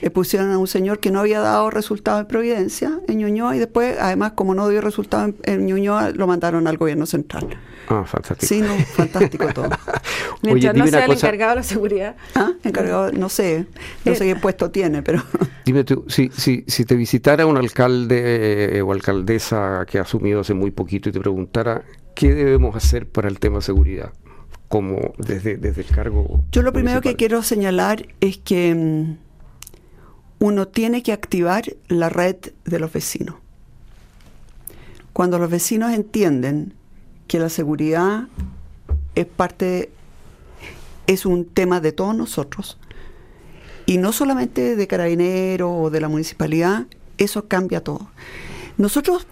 Le 0.00 0.10
pusieron 0.10 0.52
a 0.52 0.58
un 0.58 0.68
señor 0.68 1.00
que 1.00 1.10
no 1.10 1.20
había 1.20 1.40
dado 1.40 1.70
resultado 1.70 2.20
en 2.20 2.26
Providencia, 2.26 3.00
en 3.08 3.18
Ñuñoa, 3.18 3.56
y 3.56 3.58
después, 3.58 3.96
además, 3.98 4.32
como 4.32 4.54
no 4.54 4.68
dio 4.68 4.80
resultado 4.80 5.24
en, 5.24 5.36
en 5.42 5.66
Ñuñoa, 5.66 6.10
lo 6.10 6.26
mandaron 6.28 6.68
al 6.68 6.76
gobierno 6.76 7.06
central. 7.06 7.48
Ah, 7.88 8.04
fantástico. 8.04 8.46
Sí, 8.46 8.60
no, 8.60 8.72
fantástico 8.94 9.48
todo. 9.52 9.68
Mientras 10.42 10.76
no 10.76 10.86
sea 10.86 11.06
el 11.06 11.12
encargado 11.12 11.50
de 11.50 11.56
la 11.56 11.62
seguridad. 11.64 12.16
Ah, 12.36 12.52
encargado, 12.62 13.10
no 13.10 13.28
sé, 13.28 13.66
no 14.04 14.14
sé 14.14 14.26
qué 14.26 14.36
puesto 14.36 14.70
tiene, 14.70 15.02
pero... 15.02 15.22
Dime 15.64 15.82
tú, 15.82 16.04
si, 16.06 16.30
si, 16.32 16.64
si 16.68 16.84
te 16.84 16.94
visitara 16.94 17.46
un 17.46 17.56
alcalde 17.56 18.76
eh, 18.76 18.82
o 18.82 18.92
alcaldesa 18.92 19.84
que 19.88 19.98
ha 19.98 20.02
asumido 20.02 20.40
hace 20.40 20.54
muy 20.54 20.70
poquito 20.70 21.08
y 21.08 21.12
te 21.12 21.18
preguntara, 21.18 21.82
¿qué 22.14 22.32
debemos 22.32 22.76
hacer 22.76 23.08
para 23.08 23.28
el 23.28 23.40
tema 23.40 23.56
de 23.56 23.62
seguridad? 23.62 24.12
Como 24.70 25.12
desde, 25.18 25.58
desde 25.58 25.82
el 25.82 25.88
cargo... 25.88 26.42
Yo 26.50 26.62
lo 26.62 26.72
primero 26.72 27.02
que 27.02 27.16
quiero 27.16 27.42
señalar 27.42 28.06
es 28.20 28.38
que 28.38 28.74
mm, 28.74 29.18
uno 30.38 30.66
tiene 30.68 31.02
que 31.02 31.12
activar 31.12 31.64
la 31.88 32.08
red 32.08 32.36
de 32.64 32.80
los 32.80 32.90
vecinos. 32.90 33.36
Cuando 35.12 35.38
los 35.38 35.50
vecinos 35.50 35.92
entienden 35.92 36.72
que 37.26 37.38
la 37.38 37.50
seguridad 37.50 38.28
es 39.14 39.26
parte, 39.26 39.90
es 41.06 41.26
un 41.26 41.44
tema 41.44 41.80
de 41.80 41.92
todos 41.92 42.14
nosotros. 42.16 42.78
Y 43.86 43.98
no 43.98 44.12
solamente 44.12 44.76
de 44.76 44.86
carabineros 44.86 45.70
o 45.72 45.90
de 45.90 46.00
la 46.00 46.08
municipalidad, 46.08 46.86
eso 47.18 47.48
cambia 47.48 47.82
todo. 47.82 48.08
Nosotros 48.78 49.26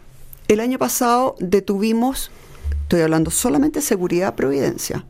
el 0.48 0.60
año 0.60 0.78
pasado 0.78 1.36
detuvimos, 1.38 2.30
estoy 2.88 3.02
hablando 3.02 3.30
solamente 3.30 3.80
de 3.80 3.84
seguridad 3.84 4.34
providencia, 4.34 5.04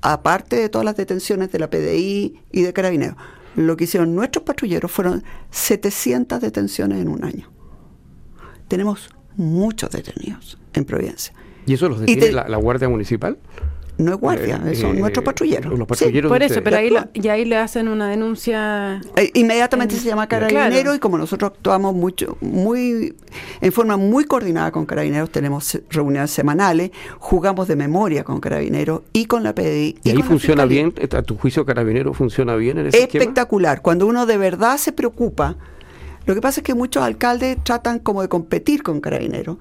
aparte 0.00 0.56
de 0.56 0.70
todas 0.70 0.86
las 0.86 0.96
detenciones 0.96 1.52
de 1.52 1.58
la 1.58 1.68
PDI 1.68 2.40
y 2.50 2.62
de 2.62 2.72
carabineros. 2.72 3.16
Lo 3.56 3.76
que 3.76 3.84
hicieron 3.84 4.14
nuestros 4.14 4.42
patrulleros 4.42 4.90
fueron 4.90 5.22
700 5.50 6.40
detenciones 6.40 6.98
en 6.98 7.08
un 7.08 7.22
año. 7.22 7.50
Tenemos 8.68 9.10
muchos 9.36 9.90
detenidos 9.90 10.58
en 10.72 10.86
Providencia. 10.86 11.34
¿Y 11.66 11.74
eso 11.74 11.90
los 11.90 12.00
detiene 12.00 12.32
la, 12.32 12.56
Guardia 12.56 12.88
Municipal? 12.88 13.36
No 14.00 14.14
es 14.14 14.18
guardia, 14.18 14.62
eh, 14.66 14.74
son 14.74 14.98
nuestros 14.98 15.24
patrulleros. 15.24 15.78
Los 15.78 15.86
patrulleros 15.86 16.30
por 16.30 16.42
eso, 16.42 16.62
pero 16.62 16.78
ahí, 16.78 16.90
y 17.12 17.28
ahí 17.28 17.44
le 17.44 17.56
hacen 17.56 17.88
una 17.88 18.08
denuncia. 18.08 19.00
Eh, 19.16 19.30
inmediatamente 19.34 19.96
se 19.96 20.08
llama 20.08 20.26
carabinero 20.26 20.94
y 20.94 20.98
como 20.98 21.18
nosotros 21.18 21.52
actuamos 21.54 21.94
mucho, 21.94 22.38
muy, 22.40 23.14
en 23.60 23.72
forma 23.72 23.96
muy 23.96 24.24
coordinada 24.24 24.70
con 24.70 24.86
carabineros, 24.86 25.30
tenemos 25.30 25.78
reuniones 25.90 26.30
semanales, 26.30 26.90
jugamos 27.18 27.68
de 27.68 27.76
memoria 27.76 28.24
con 28.24 28.40
carabineros 28.40 29.02
y 29.12 29.26
con 29.26 29.42
la 29.42 29.54
PDI. 29.54 29.98
¿Y, 30.02 30.10
ahí 30.10 30.22
funciona 30.22 30.64
bien? 30.64 30.94
¿A 31.10 31.22
tu 31.22 31.36
juicio 31.36 31.66
carabinero 31.66 32.14
funciona 32.14 32.56
bien 32.56 32.78
en 32.78 32.86
ese 32.86 33.02
Espectacular. 33.02 33.82
Cuando 33.82 34.06
uno 34.06 34.24
de 34.24 34.38
verdad 34.38 34.78
se 34.78 34.92
preocupa, 34.92 35.56
lo 36.24 36.34
que 36.34 36.40
pasa 36.40 36.60
es 36.60 36.64
que 36.64 36.74
muchos 36.74 37.02
alcaldes 37.02 37.58
tratan 37.62 37.98
como 37.98 38.22
de 38.22 38.28
competir 38.28 38.82
con 38.82 39.00
carabineros 39.00 39.58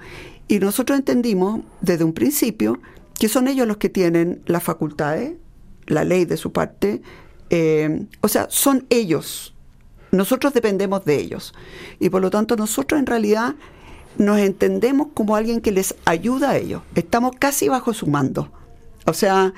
y 0.48 0.60
nosotros 0.60 0.98
entendimos 0.98 1.62
desde 1.82 2.04
un 2.04 2.14
principio 2.14 2.80
que 3.20 3.30
son 3.30 3.48
ellos 3.48 3.68
los 3.68 3.78
que 3.78 3.90
tienen 3.90 4.42
las 4.46 4.64
facultades, 4.64 5.34
la 5.86 6.04
ley 6.04 6.26
de 6.26 6.38
su 6.38 6.52
parte, 6.52 7.02
eh, 7.50 8.06
o 8.22 8.28
sea, 8.28 8.48
son 8.50 8.86
ellos. 8.90 9.54
Nosotros 10.12 10.54
dependemos 10.54 11.06
de 11.06 11.18
ellos. 11.18 11.54
Y 12.00 12.10
por 12.10 12.22
lo 12.22 12.30
tanto 12.30 12.56
nosotros 12.56 13.00
en 13.00 13.06
realidad 13.06 13.56
nos 14.18 14.40
entendemos 14.40 15.10
como 15.14 15.36
alguien 15.36 15.62
que 15.62 15.72
les 15.72 15.96
ayuda 16.06 16.52
a 16.52 16.58
ellos. 16.58 16.82
Estamos 16.96 17.34
casi 17.38 17.68
bajo 17.68 17.94
su 17.94 18.08
mando. 18.08 18.52
O 19.06 19.14
sea, 19.14 19.54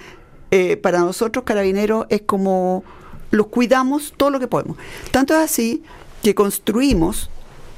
eh, 0.49 0.77
para 0.77 0.99
nosotros 0.99 1.45
carabineros 1.45 2.07
es 2.09 2.21
como 2.23 2.83
los 3.29 3.47
cuidamos 3.47 4.13
todo 4.17 4.31
lo 4.31 4.39
que 4.39 4.47
podemos. 4.47 4.77
Tanto 5.11 5.33
es 5.33 5.39
así 5.39 5.83
que 6.23 6.35
construimos 6.35 7.29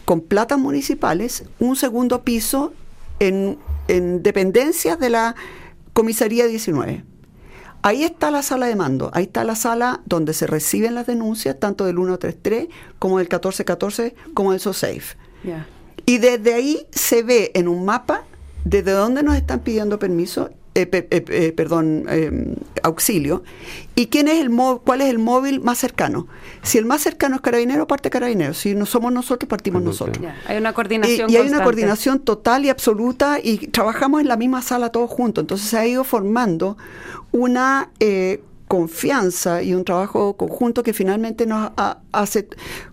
con 0.06 0.22
platas 0.22 0.60
municipales 0.60 1.43
un 1.60 1.76
segundo 1.76 2.24
piso 2.24 2.74
en, 3.19 3.58
en 3.88 4.24
dependencias 4.24 5.00
de 5.00 5.10
la 5.10 5.36
comisaría 5.93 6.47
19. 6.47 7.03
Ahí 7.82 8.03
está 8.03 8.32
la 8.32 8.43
sala 8.43 8.67
de 8.67 8.75
mando, 8.75 9.12
ahí 9.13 9.23
está 9.23 9.43
la 9.43 9.56
sala 9.56 10.01
donde 10.06 10.34
se 10.34 10.47
reciben 10.47 10.95
las 10.95 11.06
denuncias, 11.06 11.60
tanto 11.60 11.86
del 11.86 11.95
133 11.97 12.67
como 12.97 13.17
del 13.17 13.25
1414 13.25 14.15
como 14.34 14.51
del 14.51 14.62
SOSAFE. 14.62 15.17
Y 16.06 16.17
desde 16.17 16.53
ahí 16.53 16.88
se 16.91 17.23
ve 17.23 17.51
en 17.56 17.67
un 17.67 17.84
mapa 17.86 18.23
desde 18.63 18.91
dónde 18.91 19.23
nos 19.23 19.36
están 19.36 19.60
pidiendo 19.60 19.99
permiso, 19.99 20.49
eh, 20.75 20.86
pe- 20.86 21.07
eh, 21.12 21.23
eh, 21.27 21.51
perdón, 21.51 22.05
eh, 22.09 22.55
auxilio, 22.81 23.43
y 23.95 24.07
quién 24.07 24.27
es 24.27 24.39
el 24.41 24.49
cuál 24.83 25.01
es 25.01 25.09
el 25.09 25.19
móvil 25.19 25.62
más 25.62 25.77
cercano. 25.77 26.27
Si 26.63 26.77
el 26.77 26.86
más 26.86 27.01
cercano 27.01 27.36
es 27.36 27.41
carabinero, 27.41 27.86
parte 27.88 28.09
carabinero. 28.09 28.53
Si 28.53 28.73
no 28.73 28.86
somos 28.86 29.12
nosotros, 29.13 29.47
partimos 29.49 29.81
nosotros. 29.83 30.25
Hay 30.47 30.57
una 30.57 30.71
Y, 30.71 30.73
coordinación 30.73 31.29
y 31.29 31.36
hay 31.38 31.47
una 31.47 31.63
coordinación 31.63 32.19
total 32.19 32.65
y 32.65 32.69
absoluta 32.69 33.39
y 33.43 33.67
trabajamos 33.67 34.21
en 34.21 34.27
la 34.27 34.38
misma 34.38 34.62
sala 34.62 34.89
todos 34.89 35.09
juntos. 35.12 35.43
Entonces 35.43 35.67
se 35.69 35.77
ha 35.77 35.86
ido 35.86 36.03
formando 36.03 36.77
una 37.31 37.89
eh, 37.99 38.41
confianza 38.67 39.62
y 39.62 39.73
un 39.75 39.83
trabajo 39.86 40.36
conjunto 40.38 40.81
que 40.83 40.93
finalmente 40.93 41.45
nos 41.45 41.71
ha- 41.77 41.99
hace... 42.12 42.47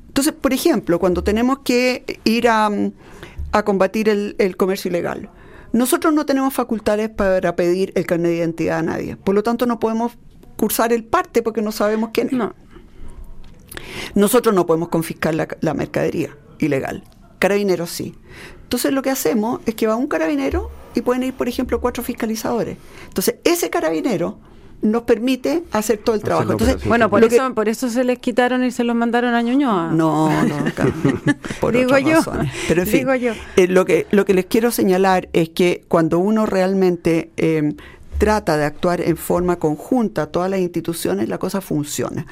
Entonces, 0.08 0.32
por 0.34 0.52
ejemplo, 0.52 0.98
cuando 0.98 1.22
tenemos 1.24 1.60
que 1.60 2.04
ir 2.24 2.48
a, 2.48 2.68
a 3.52 3.62
combatir 3.64 4.08
el, 4.08 4.34
el 4.38 4.56
comercio 4.56 4.88
ilegal, 4.90 5.30
nosotros 5.72 6.12
no 6.12 6.26
tenemos 6.26 6.52
facultades 6.52 7.08
para 7.10 7.54
pedir 7.56 7.92
el 7.94 8.06
carnet 8.06 8.32
de 8.32 8.36
identidad 8.38 8.78
a 8.78 8.82
nadie. 8.82 9.16
Por 9.16 9.34
lo 9.34 9.42
tanto, 9.42 9.66
no 9.66 9.78
podemos 9.78 10.12
cursar 10.56 10.92
el 10.92 11.04
parte 11.04 11.42
porque 11.42 11.62
no 11.62 11.72
sabemos 11.72 12.10
quién 12.12 12.28
es. 12.28 12.32
No. 12.32 12.54
Nosotros 14.14 14.54
no 14.54 14.66
podemos 14.66 14.88
confiscar 14.88 15.34
la, 15.34 15.48
la 15.60 15.74
mercadería 15.74 16.36
ilegal. 16.58 17.04
Carabineros 17.38 17.90
sí. 17.90 18.14
Entonces 18.62 18.92
lo 18.92 19.02
que 19.02 19.10
hacemos 19.10 19.60
es 19.66 19.74
que 19.74 19.86
va 19.86 19.96
un 19.96 20.06
carabinero 20.06 20.70
y 20.94 21.00
pueden 21.02 21.22
ir, 21.22 21.34
por 21.34 21.48
ejemplo, 21.48 21.80
cuatro 21.80 22.02
fiscalizadores. 22.02 22.76
Entonces 23.08 23.36
ese 23.44 23.70
carabinero 23.70 24.38
nos 24.82 25.02
permite 25.02 25.62
hacer 25.72 25.98
todo 25.98 26.14
el 26.16 26.22
trabajo. 26.22 26.52
Entonces. 26.52 26.84
Bueno, 26.86 27.10
por 27.10 27.20
lo 27.20 27.28
que- 27.28 27.36
eso, 27.36 27.54
por 27.54 27.68
eso 27.68 27.88
se 27.90 28.02
les 28.04 28.18
quitaron 28.18 28.64
y 28.64 28.70
se 28.70 28.84
los 28.84 28.96
mandaron 28.96 29.34
a 29.34 29.42
Ñuñoa. 29.42 29.90
No, 29.92 30.30
no, 30.44 30.56
por 31.60 31.74
Digo 31.74 31.98
yo, 31.98 32.16
razones. 32.16 32.52
Pero 32.68 32.82
en 32.82 32.88
fin, 32.88 33.00
digo 33.00 33.14
yo. 33.14 33.32
eh, 33.56 33.66
lo, 33.68 33.84
que, 33.84 34.06
lo 34.10 34.24
que 34.24 34.34
les 34.34 34.46
quiero 34.46 34.70
señalar 34.70 35.28
es 35.32 35.50
que 35.50 35.84
cuando 35.88 36.18
uno 36.18 36.46
realmente 36.46 37.30
eh, 37.36 37.74
trata 38.18 38.56
de 38.56 38.64
actuar 38.64 39.00
en 39.00 39.16
forma 39.16 39.56
conjunta, 39.58 40.26
todas 40.26 40.50
las 40.50 40.60
instituciones, 40.60 41.28
la 41.28 41.38
cosa 41.38 41.60
funciona. 41.60 42.26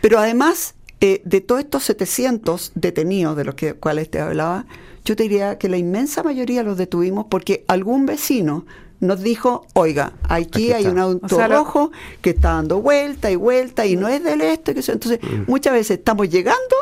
Pero 0.00 0.18
además, 0.18 0.74
eh, 1.00 1.22
de 1.24 1.40
todos 1.40 1.60
estos 1.60 1.84
700 1.84 2.72
detenidos 2.74 3.36
de 3.36 3.44
los 3.44 3.54
que, 3.54 3.74
cuales 3.74 4.10
te 4.10 4.20
hablaba, 4.20 4.66
yo 5.04 5.16
te 5.16 5.22
diría 5.24 5.56
que 5.58 5.68
la 5.68 5.76
inmensa 5.78 6.22
mayoría 6.22 6.62
los 6.62 6.76
detuvimos 6.76 7.26
porque 7.30 7.64
algún 7.68 8.04
vecino 8.04 8.66
nos 9.00 9.20
dijo, 9.22 9.66
oiga, 9.74 10.12
aquí, 10.24 10.70
Aquí 10.70 10.72
hay 10.72 10.86
un 10.86 10.98
auto 10.98 11.26
O 11.26 11.28
sea, 11.28 11.48
lo- 11.48 11.56
rojo 11.58 11.92
que 12.20 12.30
está 12.30 12.54
dando 12.54 12.80
vuelta 12.80 13.30
y 13.30 13.36
vuelta 13.36 13.86
y 13.86 13.96
no 13.96 14.08
es 14.08 14.22
del. 14.24 14.40
Que 14.64 14.82
sea. 14.82 14.94
Entonces, 14.94 15.20
muchas 15.46 15.72
veces 15.72 15.98
estamos 15.98 16.28
llegando 16.28 16.76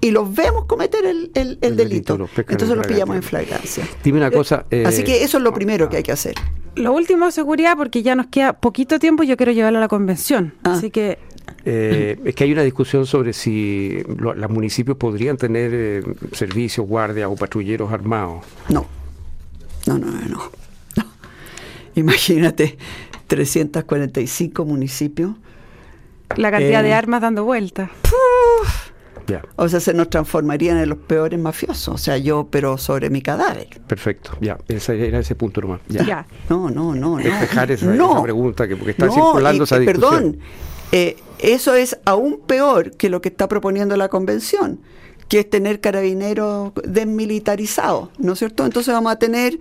y 0.00 0.10
los 0.10 0.34
vemos 0.34 0.66
cometer 0.66 1.06
el, 1.06 1.30
el- 1.34 1.58
el 1.62 1.70
El 1.70 1.76
delito, 1.76 2.18
los 2.18 2.30
Entonces 2.36 2.76
los 2.76 2.86
pillamos 2.86 3.16
en 3.16 3.22
flagrancia. 3.22 3.88
Dime 4.02 4.18
una 4.18 4.30
cosa. 4.30 4.66
eh, 4.70 4.84
Así 4.86 5.02
que 5.04 5.24
eso 5.24 5.38
es 5.38 5.42
lo 5.44 5.54
primero 5.54 5.88
que 5.88 5.96
hay 5.98 6.02
que 6.02 6.12
hacer. 6.12 6.34
Lo 6.76 6.92
último, 6.92 7.30
seguridad, 7.30 7.76
porque 7.76 8.02
ya 8.02 8.14
nos 8.14 8.26
queda 8.26 8.52
poquito 8.52 8.98
tiempo 8.98 9.22
y 9.22 9.28
yo 9.28 9.36
quiero 9.36 9.52
llevarlo 9.52 9.78
a 9.78 9.80
la 9.82 9.88
convención. 9.88 10.54
Ah. 10.64 10.74
Así 10.74 10.90
que, 10.90 11.18
Eh, 11.66 12.18
es 12.24 12.34
que 12.34 12.44
hay 12.44 12.52
una 12.52 12.62
discusión 12.62 13.06
sobre 13.06 13.32
si 13.32 14.02
lo- 14.18 14.34
los 14.34 14.50
municipios 14.50 14.98
podrían 14.98 15.38
tener 15.38 15.70
eh, 15.72 16.02
servicios, 16.32 16.86
guardias 16.86 17.28
o 17.30 17.36
patrulleros 17.36 17.90
armados. 17.90 18.44
No, 18.68 18.86
no, 19.86 19.96
no. 19.98 20.10
No. 20.28 20.42
Imagínate, 21.94 22.76
345 23.28 24.64
municipios. 24.64 25.32
la 26.36 26.50
cantidad 26.50 26.80
Eh. 26.80 26.88
de 26.88 26.94
armas 26.94 27.20
dando 27.20 27.44
vueltas. 27.44 27.90
Ya, 29.26 29.42
O 29.56 29.68
sea, 29.68 29.80
se 29.80 29.94
nos 29.94 30.10
transformarían 30.10 30.76
en 30.78 30.88
los 30.90 30.98
peores 30.98 31.38
mafiosos. 31.38 31.94
O 31.94 31.98
sea, 31.98 32.18
yo, 32.18 32.48
pero 32.50 32.76
sobre 32.76 33.08
mi 33.08 33.22
cadáver. 33.22 33.68
perfecto. 33.86 34.32
Ya, 34.40 34.58
ese 34.68 35.06
era 35.06 35.18
ese 35.20 35.34
punto 35.34 35.60
nomás. 35.62 35.80
Ya. 35.88 36.26
No, 36.50 36.68
no, 36.70 36.94
no. 36.94 37.16
no. 37.16 37.22
Despejar 37.22 37.70
esa, 37.70 37.86
No. 37.86 38.12
esa 38.12 38.22
pregunta, 38.22 38.68
que 38.68 38.76
porque 38.76 38.90
está 38.90 39.06
No, 39.06 39.12
circulando 39.14 39.62
y- 39.62 39.64
esa 39.64 39.78
discusión. 39.78 40.10
Perdón, 40.10 40.38
eh, 40.92 41.16
eso 41.38 41.74
es 41.74 41.98
aún 42.04 42.40
peor 42.46 42.90
que 42.96 43.08
lo 43.08 43.20
que 43.22 43.30
está 43.30 43.48
proponiendo 43.48 43.96
la 43.96 44.08
convención, 44.08 44.80
que 45.28 45.40
es 45.40 45.48
tener 45.48 45.80
carabineros 45.80 46.72
desmilitarizados, 46.84 48.10
¿no 48.18 48.32
es 48.34 48.38
cierto? 48.40 48.66
Entonces 48.66 48.92
vamos 48.92 49.10
a 49.12 49.18
tener 49.18 49.58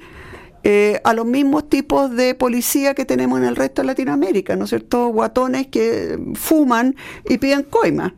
eh, 0.63 1.01
a 1.03 1.13
los 1.13 1.25
mismos 1.25 1.67
tipos 1.67 2.15
de 2.15 2.35
policía 2.35 2.93
que 2.93 3.05
tenemos 3.05 3.39
en 3.39 3.45
el 3.45 3.55
resto 3.55 3.81
de 3.81 3.87
Latinoamérica, 3.87 4.55
¿no 4.55 4.63
es 4.63 4.69
cierto? 4.69 5.07
Guatones 5.07 5.67
que 5.67 6.17
fuman 6.35 6.95
y 7.27 7.37
piden 7.37 7.63
coima. 7.63 8.15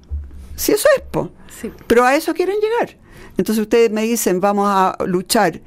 Si 0.56 0.72
eso 0.72 0.88
es, 0.96 1.04
po. 1.10 1.32
Sí. 1.60 1.72
Pero 1.88 2.06
a 2.06 2.16
eso 2.16 2.34
quieren 2.34 2.58
llegar. 2.60 2.98
Entonces 3.38 3.62
ustedes 3.62 3.92
me 3.92 4.04
dicen, 4.04 4.40
vamos 4.42 4.68
a 4.70 4.96
luchar 5.06 5.62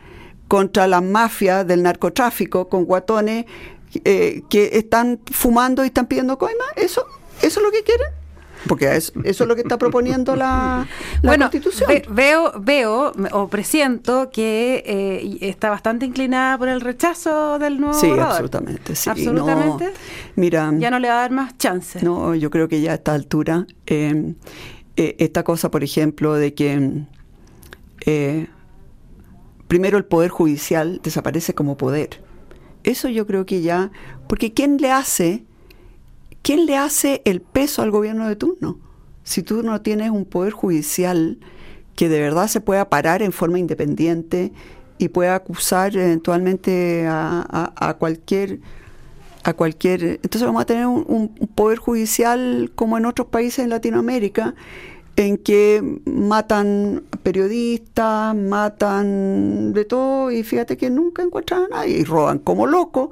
contra 0.47 0.87
las 0.87 1.03
mafias 1.03 1.67
del 1.67 1.83
narcotráfico 1.83 2.69
con 2.69 2.85
guatones 2.85 3.45
eh, 4.05 4.43
que 4.49 4.71
están 4.75 5.21
fumando 5.31 5.85
y 5.85 5.89
están 5.89 6.07
pidiendo 6.07 6.39
coima. 6.39 6.65
¿Eso, 6.77 7.07
¿Eso 7.43 7.61
es 7.61 7.67
lo 7.67 7.71
que 7.71 7.83
quieren? 7.83 8.18
Porque 8.67 8.97
es- 8.97 9.13
eso 9.25 9.45
es 9.45 9.49
lo 9.49 9.55
que 9.55 9.61
está 9.63 9.79
proponiendo 9.79 10.35
la, 10.35 10.87
la 11.23 11.31
bueno, 11.31 11.45
Constitución. 11.51 11.89
ve- 11.89 12.05
veo, 12.11 12.53
veo 12.61 13.13
o 13.33 13.49
presiento 13.49 14.31
que 14.33 14.83
eh, 14.85 15.39
está 15.43 15.71
bastante 15.71 16.07
inclinada 16.07 16.59
por 16.59 16.69
el 16.69 16.81
rechazo 16.81 17.59
del 17.59 17.81
nuevo 17.81 17.95
sí, 17.95 18.09
borrador. 18.09 18.31
absolutamente. 18.33 18.97
Sí, 18.97 19.09
Absolutamente. 19.11 19.85
No, 19.85 19.91
mira, 20.37 20.73
Ya 20.79 20.91
no 20.91 20.99
le 20.99 21.09
va 21.09 21.15
a 21.15 21.21
dar 21.21 21.31
más 21.31 21.57
chance. 21.59 22.01
No, 22.03 22.35
yo 22.35 22.51
creo 22.51 22.69
que 22.69 22.81
ya 22.81 22.93
a 22.93 22.95
esta 22.95 23.15
altura, 23.15 23.67
eh, 23.87 24.35
eh, 24.97 25.17
esta 25.19 25.45
cosa, 25.45 25.71
por 25.71 25.85
ejemplo, 25.85 26.35
de 26.35 26.55
que 26.55 27.05
primero 29.69 29.99
el 29.99 30.05
Poder 30.05 30.31
Judicial 30.31 31.01
desaparece 31.03 31.55
como 31.55 31.77
poder. 31.77 32.23
Eso 32.85 33.09
yo 33.09 33.27
creo 33.27 33.45
que 33.45 33.61
ya, 33.61 33.91
porque 34.29 34.53
¿quién 34.55 34.79
le 34.79 34.91
hace, 34.91 35.45
quién 36.49 36.65
le 36.65 36.79
hace 36.79 37.21
el 37.27 37.43
peso 37.43 37.83
al 37.83 37.91
gobierno 37.91 38.27
de 38.27 38.35
turno? 38.35 38.79
Si 39.23 39.43
tú 39.43 39.63
no 39.63 39.83
tienes 39.83 40.11
un 40.11 40.25
Poder 40.25 40.55
Judicial 40.55 41.39
que 41.95 42.09
de 42.09 42.19
verdad 42.23 42.47
se 42.49 42.63
pueda 42.63 42.89
parar 42.89 43.21
en 43.21 43.33
forma 43.33 43.59
independiente 43.59 44.51
y 44.97 45.09
pueda 45.09 45.35
acusar 45.35 45.95
eventualmente 45.95 47.05
a, 47.07 47.97
cualquier 47.99 48.61
a 49.45 49.53
cualquier 49.53 50.03
entonces 50.23 50.43
vamos 50.45 50.63
a 50.63 50.65
tener 50.65 50.87
un, 50.87 51.05
un- 51.07 51.35
un 51.39 51.49
poder 51.49 51.77
judicial 51.79 52.73
como 52.75 52.97
en 52.97 53.05
otros 53.05 53.29
países 53.29 53.59
en 53.59 53.69
Latinoamérica 53.69 54.55
en 55.17 55.37
que 55.37 56.01
matan 56.07 57.03
periodistas, 57.23 58.35
matan 58.35 59.75
de 59.75 59.85
todo 59.85 60.31
y 60.31 60.45
fíjate 60.45 60.79
que 60.79 60.89
nunca 60.89 61.23
encuentran 61.23 61.65
a 61.65 61.69
nadie 61.69 61.99
y 61.99 62.05
roban 62.05 62.39
como 62.39 62.67
locos 62.67 63.11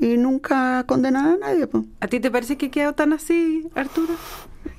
y 0.00 0.16
nunca 0.16 0.84
condenan 0.86 1.26
a 1.26 1.36
nadie. 1.38 1.66
pues. 1.66 1.84
¿A 2.00 2.06
ti 2.08 2.20
te 2.20 2.30
parece 2.30 2.56
que 2.56 2.70
quedó 2.70 2.92
tan 2.92 3.12
así, 3.12 3.66
Arturo? 3.74 4.14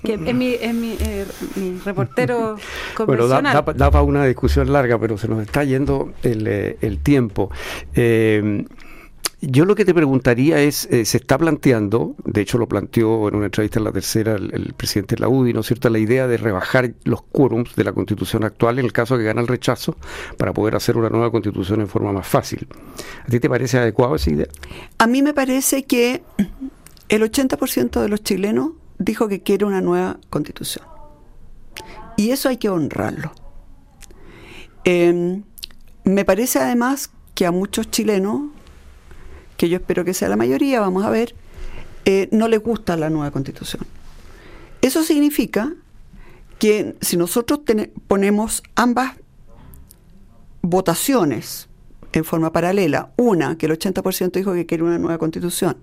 Que 0.03 0.13
es 0.13 0.34
mi, 0.36 0.53
es 0.53 0.73
mi, 0.73 0.95
eh, 0.99 1.25
mi 1.55 1.77
reportero 1.84 2.55
Bueno, 3.05 3.27
da, 3.27 3.38
convencional. 3.41 3.65
da, 3.65 3.73
da 3.73 3.91
para 3.91 4.03
una 4.03 4.25
discusión 4.25 4.71
larga, 4.71 4.97
pero 4.99 5.17
se 5.17 5.27
nos 5.27 5.41
está 5.41 5.63
yendo 5.63 6.13
el, 6.23 6.47
eh, 6.47 6.77
el 6.82 6.99
tiempo. 6.99 7.49
Eh, 7.95 8.65
yo 9.41 9.65
lo 9.65 9.75
que 9.75 9.86
te 9.86 9.93
preguntaría 9.93 10.60
es, 10.60 10.86
eh, 10.91 11.06
se 11.06 11.17
está 11.17 11.38
planteando, 11.38 12.15
de 12.25 12.41
hecho 12.41 12.58
lo 12.58 12.67
planteó 12.67 13.28
en 13.30 13.36
una 13.36 13.45
entrevista 13.45 13.80
en 13.80 13.86
la 13.86 13.91
tercera 13.91 14.36
el, 14.36 14.73
presidente 14.75 15.15
de 15.15 15.21
¿no 15.21 15.60
es 15.60 15.65
cierto?, 15.65 15.89
la 15.89 15.99
idea 15.99 16.28
de 16.28 16.38
rebajar 16.38 16.93
los 17.06 17.21
quórums 17.21 17.75
de 17.75 17.84
la 17.84 17.93
constitución 17.93 18.43
actual 18.43 18.80
en 18.80 18.86
el 18.86 18.91
caso 18.91 19.17
que 19.17 19.23
gana 19.23 19.41
el 19.41 19.47
rechazo 19.47 19.95
para 20.38 20.54
poder 20.54 20.75
hacer 20.75 20.97
una 20.97 21.10
nueva 21.10 21.32
constitución 21.32 21.82
en 21.82 21.88
forma 21.88 22.12
más 22.12 22.28
fácil. 22.28 22.67
¿A 23.25 23.28
ti 23.28 23.39
te 23.39 23.49
parece 23.49 23.78
adecuado 23.78 24.15
esa 24.15 24.30
idea? 24.30 24.47
A 24.97 25.08
mí 25.08 25.21
me 25.21 25.34
parece 25.34 25.84
que 25.84 26.21
el 27.08 27.23
80% 27.23 28.02
de 28.02 28.10
los 28.10 28.23
chilenos 28.23 28.71
dijo 28.97 29.28
que 29.30 29.41
quiere 29.41 29.65
una 29.65 29.82
nueva 29.82 30.19
constitución. 30.30 30.86
Y 32.17 32.32
eso 32.32 32.49
hay 32.49 32.58
que 32.58 32.67
honrarlo. 32.67 33.32
Eh, 34.84 35.41
me 36.04 36.25
parece 36.25 36.60
además 36.60 37.12
que 37.36 37.45
a 37.45 37.52
muchos 37.52 37.89
chilenos, 37.89 38.49
que 39.60 39.67
yo 39.67 39.76
espero 39.76 40.06
que 40.06 40.13
sea 40.13 40.30
la 40.30 40.38
mayoría, 40.38 40.80
vamos 40.80 41.04
a 41.04 41.10
ver, 41.10 41.36
eh, 42.06 42.30
no 42.32 42.48
les 42.48 42.63
gusta 42.63 42.95
la 42.95 43.10
nueva 43.10 43.30
constitución. 43.30 43.86
Eso 44.82 45.04
significa 45.04 45.74
que 46.60 46.95
si 47.02 47.17
nosotros 47.17 47.60
ponemos 48.08 48.63
ambas 48.76 49.17
votaciones 50.62 51.67
en 52.13 52.24
forma 52.24 52.54
paralela, 52.54 53.12
una 53.17 53.58
que 53.58 53.65
el 53.65 53.74
80% 53.78 54.32
dijo 54.32 54.54
que 54.54 54.65
quiere 54.65 54.86
una 54.86 54.98
nueva 54.98 55.17
constitución, 55.17 55.76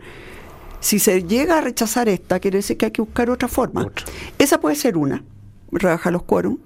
si 0.80 0.98
se 0.98 1.24
llega 1.24 1.58
a 1.58 1.60
rechazar 1.60 2.08
esta, 2.08 2.40
quiere 2.40 2.58
decir 2.58 2.78
que 2.78 2.86
hay 2.86 2.92
que 2.92 3.02
buscar 3.02 3.28
otra 3.28 3.46
forma. 3.46 3.82
Otra. 3.82 4.06
Esa 4.38 4.58
puede 4.58 4.76
ser 4.76 4.96
una, 4.96 5.22
rebajar 5.70 6.14
los 6.14 6.22
quórum. 6.22 6.56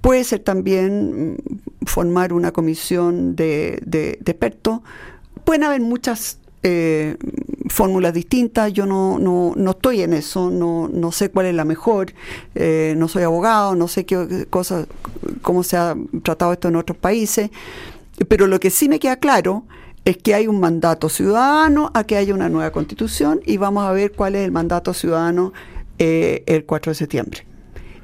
Puede 0.00 0.22
ser 0.22 0.38
también 0.40 1.32
mm, 1.32 1.86
formar 1.86 2.32
una 2.32 2.52
comisión 2.52 3.34
de, 3.34 3.80
de, 3.84 4.16
de 4.20 4.30
expertos. 4.30 4.80
Pueden 5.50 5.64
haber 5.64 5.80
muchas 5.80 6.38
eh, 6.62 7.16
fórmulas 7.68 8.14
distintas, 8.14 8.72
yo 8.72 8.86
no, 8.86 9.18
no, 9.18 9.52
no, 9.56 9.72
estoy 9.72 10.02
en 10.02 10.12
eso, 10.12 10.48
no, 10.48 10.88
no 10.88 11.10
sé 11.10 11.28
cuál 11.28 11.46
es 11.46 11.56
la 11.56 11.64
mejor, 11.64 12.12
eh, 12.54 12.94
no 12.96 13.08
soy 13.08 13.24
abogado, 13.24 13.74
no 13.74 13.88
sé 13.88 14.06
qué 14.06 14.46
cosa, 14.48 14.86
cómo 15.42 15.64
se 15.64 15.76
ha 15.76 15.96
tratado 16.22 16.52
esto 16.52 16.68
en 16.68 16.76
otros 16.76 16.96
países, 16.96 17.50
pero 18.28 18.46
lo 18.46 18.60
que 18.60 18.70
sí 18.70 18.88
me 18.88 19.00
queda 19.00 19.16
claro 19.16 19.64
es 20.04 20.18
que 20.18 20.34
hay 20.34 20.46
un 20.46 20.60
mandato 20.60 21.08
ciudadano 21.08 21.90
a 21.94 22.04
que 22.04 22.16
haya 22.16 22.32
una 22.32 22.48
nueva 22.48 22.70
constitución 22.70 23.40
y 23.44 23.56
vamos 23.56 23.82
a 23.82 23.90
ver 23.90 24.12
cuál 24.12 24.36
es 24.36 24.44
el 24.44 24.52
mandato 24.52 24.94
ciudadano 24.94 25.52
eh, 25.98 26.44
el 26.46 26.64
4 26.64 26.92
de 26.92 26.94
septiembre. 26.94 27.44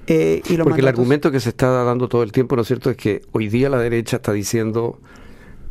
Eh, 0.09 0.43
y 0.49 0.57
Porque 0.57 0.81
el 0.81 0.89
argumento 0.89 1.31
que 1.31 1.39
se 1.39 1.51
está 1.51 1.85
dando 1.85 2.09
todo 2.09 2.25
el 2.25 2.33
tiempo, 2.33 2.57
¿no 2.57 2.63
es 2.63 2.67
cierto?, 2.67 2.91
es 2.91 2.97
que 2.97 3.23
hoy 3.31 3.49
día 3.49 3.71
la 3.71 3.79
derecha 3.79 4.17
está 4.17 4.33
diciendo 4.33 4.99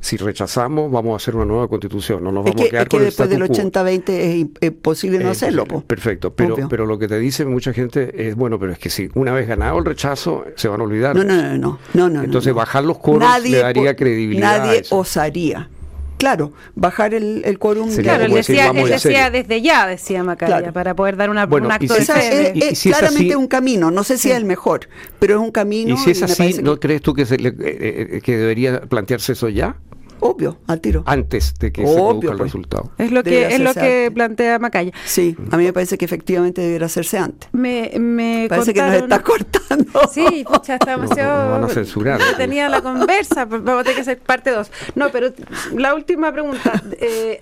si 0.05 0.17
rechazamos, 0.17 0.91
vamos 0.91 1.13
a 1.13 1.15
hacer 1.15 1.35
una 1.35 1.45
nueva 1.45 1.67
constitución. 1.67 2.23
No 2.23 2.31
nos 2.31 2.43
vamos 2.43 2.61
a 2.61 2.69
quedar 2.69 2.83
es 2.83 2.89
que 2.89 2.99
después 2.99 3.27
del 3.27 3.41
80-20 3.41 4.09
es 4.09 4.45
imposible 4.61 5.17
no 5.17 5.29
eh, 5.29 5.31
hacerlo. 5.31 5.65
Perfecto, 5.65 6.31
pero, 6.31 6.69
pero 6.69 6.85
lo 6.85 6.99
que 6.99 7.07
te 7.07 7.17
dice 7.17 7.43
mucha 7.43 7.73
gente 7.73 8.27
es, 8.27 8.35
bueno, 8.35 8.59
pero 8.59 8.71
es 8.71 8.77
que 8.77 8.91
si 8.91 9.09
una 9.15 9.33
vez 9.33 9.47
ganado 9.47 9.79
el 9.79 9.85
rechazo, 9.85 10.45
se 10.55 10.67
van 10.67 10.79
a 10.81 10.83
olvidar. 10.83 11.15
No, 11.15 11.23
no, 11.23 11.57
no, 11.57 11.79
no. 11.95 12.09
no, 12.09 12.23
Entonces 12.23 12.53
bajar 12.53 12.83
los 12.83 12.99
coros 12.99 13.27
le 13.41 13.57
daría 13.57 13.95
credibilidad. 13.95 14.59
Nadie 14.59 14.83
osaría 14.91 15.69
claro, 16.17 16.53
bajar 16.75 17.15
el, 17.15 17.41
el 17.43 17.57
quórum. 17.57 17.93
Claro, 17.95 18.25
él 18.25 18.31
decía, 18.31 18.71
decía 18.71 19.31
desde 19.31 19.61
ya, 19.61 19.87
decía 19.87 20.23
Macaya, 20.23 20.71
para 20.71 20.95
poder 20.95 21.17
dar 21.17 21.31
una, 21.31 21.45
un 21.45 21.71
acto 21.71 21.95
es, 21.95 22.09
es, 22.09 22.81
claramente 22.83 23.35
un 23.35 23.47
camino, 23.47 23.91
no 23.91 24.03
sé 24.03 24.17
si 24.17 24.29
es 24.29 24.37
el 24.37 24.45
mejor, 24.45 24.87
pero 25.19 25.35
es 25.35 25.39
un 25.39 25.51
camino. 25.51 25.95
Y 25.95 25.97
si 25.97 26.11
es 26.11 26.21
así, 26.21 26.61
¿no 26.61 26.79
crees 26.79 27.01
tú 27.01 27.13
que, 27.13 27.23
eh, 27.23 27.37
eh, 27.39 28.21
que 28.23 28.37
debería 28.37 28.81
plantearse 28.81 29.33
eso 29.33 29.49
ya? 29.49 29.77
Obvio, 30.19 30.57
al 30.67 30.81
tiro. 30.81 31.03
Antes 31.05 31.53
de 31.59 31.71
que 31.71 31.85
se 31.85 31.93
produzca 31.93 32.31
el 32.31 32.37
pues. 32.37 32.47
resultado. 32.47 32.91
Es 32.97 33.11
lo 33.11 33.23
que 33.23 33.47
es 33.47 33.59
lo 33.59 33.73
que 33.73 34.11
plantea 34.13 34.59
Macaya. 34.59 34.91
Sí, 35.05 35.35
a 35.51 35.57
mí 35.57 35.65
me 35.65 35.73
parece 35.73 35.97
que 35.97 36.05
efectivamente 36.05 36.61
debería 36.61 36.85
hacerse 36.85 37.17
antes. 37.17 37.49
Me, 37.51 37.91
me 37.99 38.47
parece 38.49 38.73
que 38.73 38.81
nos 38.81 38.93
está 38.93 39.21
cortando. 39.21 40.01
Sí, 40.11 40.45
pucha, 40.47 40.75
está 40.75 40.91
demasiado. 40.97 41.45
No, 41.45 41.51
van 41.51 41.63
a 41.63 41.69
censurar. 41.69 42.21
Tenía 42.37 42.69
la 42.69 42.81
conversa, 42.81 43.45
vamos 43.45 43.81
a 43.81 43.83
tener 43.83 43.95
que 43.95 44.01
hacer 44.01 44.19
parte 44.19 44.51
2. 44.51 44.71
No, 44.95 45.09
pero 45.11 45.31
la 45.73 45.93
última 45.93 46.31
pregunta. 46.31 46.81
Eh, 46.97 47.41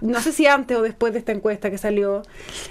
no 0.00 0.20
sé 0.20 0.32
si 0.32 0.46
antes 0.46 0.76
o 0.76 0.82
después 0.82 1.12
de 1.12 1.18
esta 1.18 1.32
encuesta 1.32 1.70
que 1.70 1.78
salió, 1.78 2.22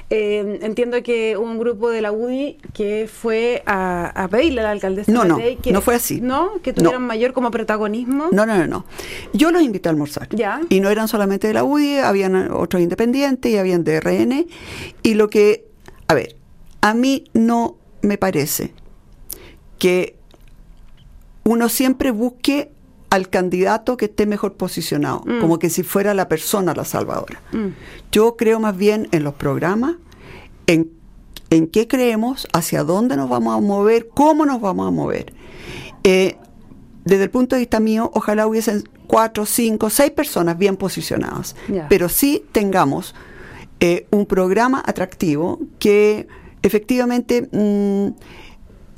eh, 0.09 0.59
entiendo 0.61 1.01
que 1.03 1.37
hubo 1.37 1.45
un 1.45 1.59
grupo 1.59 1.89
de 1.89 2.01
la 2.01 2.11
UDI 2.11 2.57
que 2.73 3.09
fue 3.11 3.63
a, 3.65 4.27
pedirle 4.31 4.61
a 4.61 4.65
la 4.65 4.71
alcaldesa 4.71 5.11
no, 5.11 5.23
no, 5.23 5.37
que, 5.37 5.71
no 5.71 5.81
fue 5.81 5.95
así. 5.95 6.21
¿No? 6.21 6.61
Que 6.61 6.73
tuvieran 6.73 7.05
mayor 7.05 7.33
como 7.33 7.51
protagonismo. 7.51 8.29
No, 8.31 8.45
no, 8.45 8.57
no, 8.57 8.67
no. 8.67 8.85
Yo 9.33 9.51
los 9.51 9.61
invité 9.61 9.89
a 9.89 9.91
almorzar. 9.91 10.29
Ya. 10.29 10.61
Y 10.69 10.79
no 10.79 10.89
eran 10.89 11.07
solamente 11.07 11.47
de 11.47 11.53
la 11.53 11.63
UDI, 11.63 11.99
habían 11.99 12.51
otros 12.51 12.81
independientes 12.81 13.51
y 13.51 13.57
habían 13.57 13.83
de 13.83 13.99
RN. 13.99 14.45
Y 15.03 15.13
lo 15.13 15.29
que, 15.29 15.65
a 16.07 16.13
ver, 16.13 16.35
a 16.81 16.93
mí 16.93 17.25
no 17.33 17.77
me 18.01 18.17
parece 18.17 18.73
que 19.77 20.15
uno 21.43 21.69
siempre 21.69 22.11
busque 22.11 22.71
al 23.11 23.29
candidato 23.29 23.97
que 23.97 24.05
esté 24.05 24.25
mejor 24.25 24.53
posicionado, 24.53 25.21
mm. 25.25 25.41
como 25.41 25.59
que 25.59 25.69
si 25.69 25.83
fuera 25.83 26.13
la 26.13 26.29
persona 26.29 26.73
la 26.73 26.85
salvadora. 26.85 27.41
Mm. 27.51 27.67
Yo 28.11 28.37
creo 28.37 28.59
más 28.59 28.75
bien 28.75 29.09
en 29.11 29.25
los 29.25 29.33
programas, 29.33 29.95
en, 30.65 30.89
en 31.49 31.67
qué 31.67 31.89
creemos, 31.89 32.47
hacia 32.53 32.85
dónde 32.85 33.17
nos 33.17 33.29
vamos 33.29 33.57
a 33.57 33.59
mover, 33.59 34.07
cómo 34.07 34.45
nos 34.45 34.61
vamos 34.61 34.87
a 34.87 34.91
mover. 34.91 35.33
Eh, 36.05 36.37
desde 37.03 37.25
el 37.25 37.29
punto 37.29 37.57
de 37.57 37.63
vista 37.63 37.81
mío, 37.81 38.09
ojalá 38.13 38.47
hubiesen 38.47 38.87
cuatro, 39.07 39.45
cinco, 39.45 39.89
seis 39.89 40.11
personas 40.11 40.57
bien 40.57 40.77
posicionadas, 40.77 41.57
pero 41.89 42.07
sí 42.07 42.45
tengamos 42.53 43.13
eh, 43.81 44.07
un 44.11 44.25
programa 44.25 44.81
atractivo 44.85 45.59
que 45.79 46.29
efectivamente... 46.61 47.49
Mm, 47.51 48.13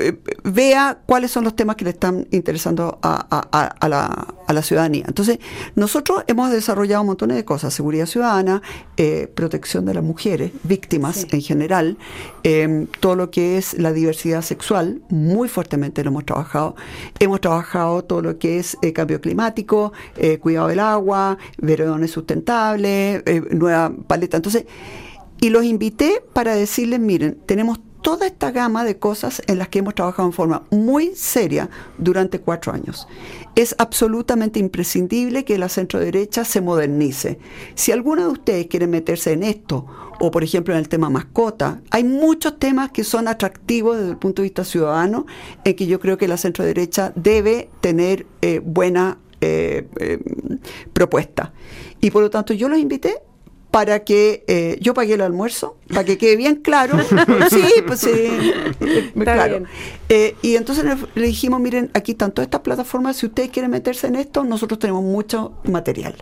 eh, 0.03 0.19
vea 0.43 0.99
cuáles 1.05 1.31
son 1.31 1.43
los 1.43 1.55
temas 1.55 1.75
que 1.75 1.85
le 1.85 1.91
están 1.91 2.27
interesando 2.31 2.99
a, 3.01 3.87
la, 3.87 4.61
ciudadanía. 4.61 5.05
Entonces, 5.07 5.39
nosotros 5.75 6.23
hemos 6.27 6.51
desarrollado 6.51 7.01
un 7.01 7.07
montón 7.07 7.29
de 7.29 7.43
cosas, 7.43 7.73
seguridad 7.73 8.05
ciudadana, 8.05 8.61
eh, 8.97 9.31
protección 9.33 9.85
de 9.85 9.93
las 9.95 10.03
mujeres, 10.03 10.51
víctimas 10.63 11.25
en 11.31 11.41
general, 11.41 11.97
em, 12.43 12.87
todo 12.99 13.15
lo 13.15 13.31
que 13.31 13.57
es 13.57 13.73
la 13.73 13.91
diversidad 13.91 14.41
sexual, 14.41 15.01
muy 15.09 15.49
fuertemente 15.49 16.03
lo 16.03 16.11
hemos 16.11 16.25
trabajado. 16.25 16.75
Hemos 17.19 17.41
trabajado 17.41 18.03
todo 18.03 18.21
lo 18.21 18.37
que 18.37 18.59
es 18.59 18.77
eh, 18.81 18.93
cambio 18.93 19.19
climático, 19.21 19.93
cuidado 20.39 20.67
del 20.67 20.79
agua, 20.79 21.37
veredones 21.57 22.11
sustentables, 22.11 23.23
nueva 23.51 23.91
paleta. 24.07 24.37
Entonces, 24.37 24.65
y 25.41 25.49
los 25.49 25.65
invité 25.65 26.23
para 26.33 26.55
decirles, 26.55 26.99
miren, 26.99 27.37
tenemos 27.45 27.79
toda 28.03 28.27
esta 28.27 28.51
gama 28.51 28.83
de 28.83 28.99
cosas 28.99 29.41
en 29.47 29.57
las 29.57 29.69
que 29.69 29.79
hemos 29.79 29.95
trabajado 29.95 30.27
en 30.27 30.33
forma 30.33 30.63
muy 30.69 31.15
seria 31.15 31.69
durante 31.97 32.39
cuatro 32.39 32.73
años. 32.73 33.07
Es 33.55 33.73
absolutamente 33.79 34.59
imprescindible 34.59 35.45
que 35.45 35.57
la 35.57 35.69
centro 35.69 35.99
derecha 35.99 36.43
se 36.43 36.61
modernice. 36.61 37.39
Si 37.75 37.91
alguno 37.91 38.23
de 38.23 38.27
ustedes 38.27 38.67
quiere 38.67 38.87
meterse 38.87 39.31
en 39.31 39.43
esto, 39.43 39.87
o 40.19 40.31
por 40.31 40.43
ejemplo 40.43 40.73
en 40.73 40.81
el 40.81 40.89
tema 40.89 41.09
mascota, 41.09 41.81
hay 41.89 42.03
muchos 42.03 42.59
temas 42.59 42.91
que 42.91 43.03
son 43.05 43.27
atractivos 43.27 43.97
desde 43.97 44.11
el 44.11 44.17
punto 44.17 44.41
de 44.41 44.47
vista 44.47 44.65
ciudadano, 44.65 45.25
en 45.63 45.75
que 45.75 45.87
yo 45.87 45.99
creo 45.99 46.17
que 46.17 46.27
la 46.27 46.37
centro 46.37 46.65
derecha 46.65 47.13
debe 47.15 47.69
tener 47.79 48.27
eh, 48.41 48.59
buena 48.63 49.17
eh, 49.39 49.87
eh, 49.99 50.19
propuesta. 50.91 51.53
Y 52.01 52.11
por 52.11 52.21
lo 52.21 52.29
tanto 52.29 52.53
yo 52.53 52.67
los 52.67 52.79
invité 52.79 53.21
para 53.73 54.03
que 54.03 54.43
eh, 54.47 54.77
yo 54.81 54.93
pagué 54.93 55.15
el 55.15 55.21
almuerzo, 55.21 55.77
para 55.89 56.03
que 56.03 56.19
quede 56.19 56.35
bien 56.35 56.57
claro. 56.57 56.95
sí, 57.49 57.63
pues 57.87 58.01
sí, 58.01 58.53
claro. 59.15 59.63
Eh, 60.09 60.35
y 60.43 60.57
entonces 60.57 60.85
le 61.15 61.25
dijimos, 61.25 61.59
miren, 61.59 61.89
aquí 61.95 62.11
están 62.11 62.33
todas 62.33 62.45
estas 62.45 62.61
plataformas, 62.61 63.17
si 63.17 63.25
ustedes 63.25 63.49
quieren 63.49 63.71
meterse 63.71 64.05
en 64.05 64.15
esto, 64.15 64.43
nosotros 64.43 64.77
tenemos 64.77 65.01
mucho 65.01 65.53
material. 65.63 66.13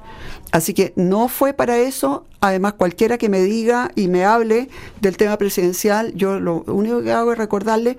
Así 0.54 0.74
que 0.74 0.94
no 0.96 1.28
fue 1.28 1.52
para 1.52 1.78
eso, 1.78 2.26
además 2.40 2.76
cualquiera 2.76 3.18
que 3.18 3.28
me 3.28 3.42
diga 3.42 3.92
y 3.96 4.08
me 4.08 4.24
hable 4.24 4.70
del 5.02 5.18
tema 5.18 5.38
presidencial, 5.38 6.14
yo 6.16 6.40
lo 6.40 6.64
único 6.68 7.04
que 7.04 7.12
hago 7.12 7.34
es 7.34 7.38
recordarle, 7.38 7.98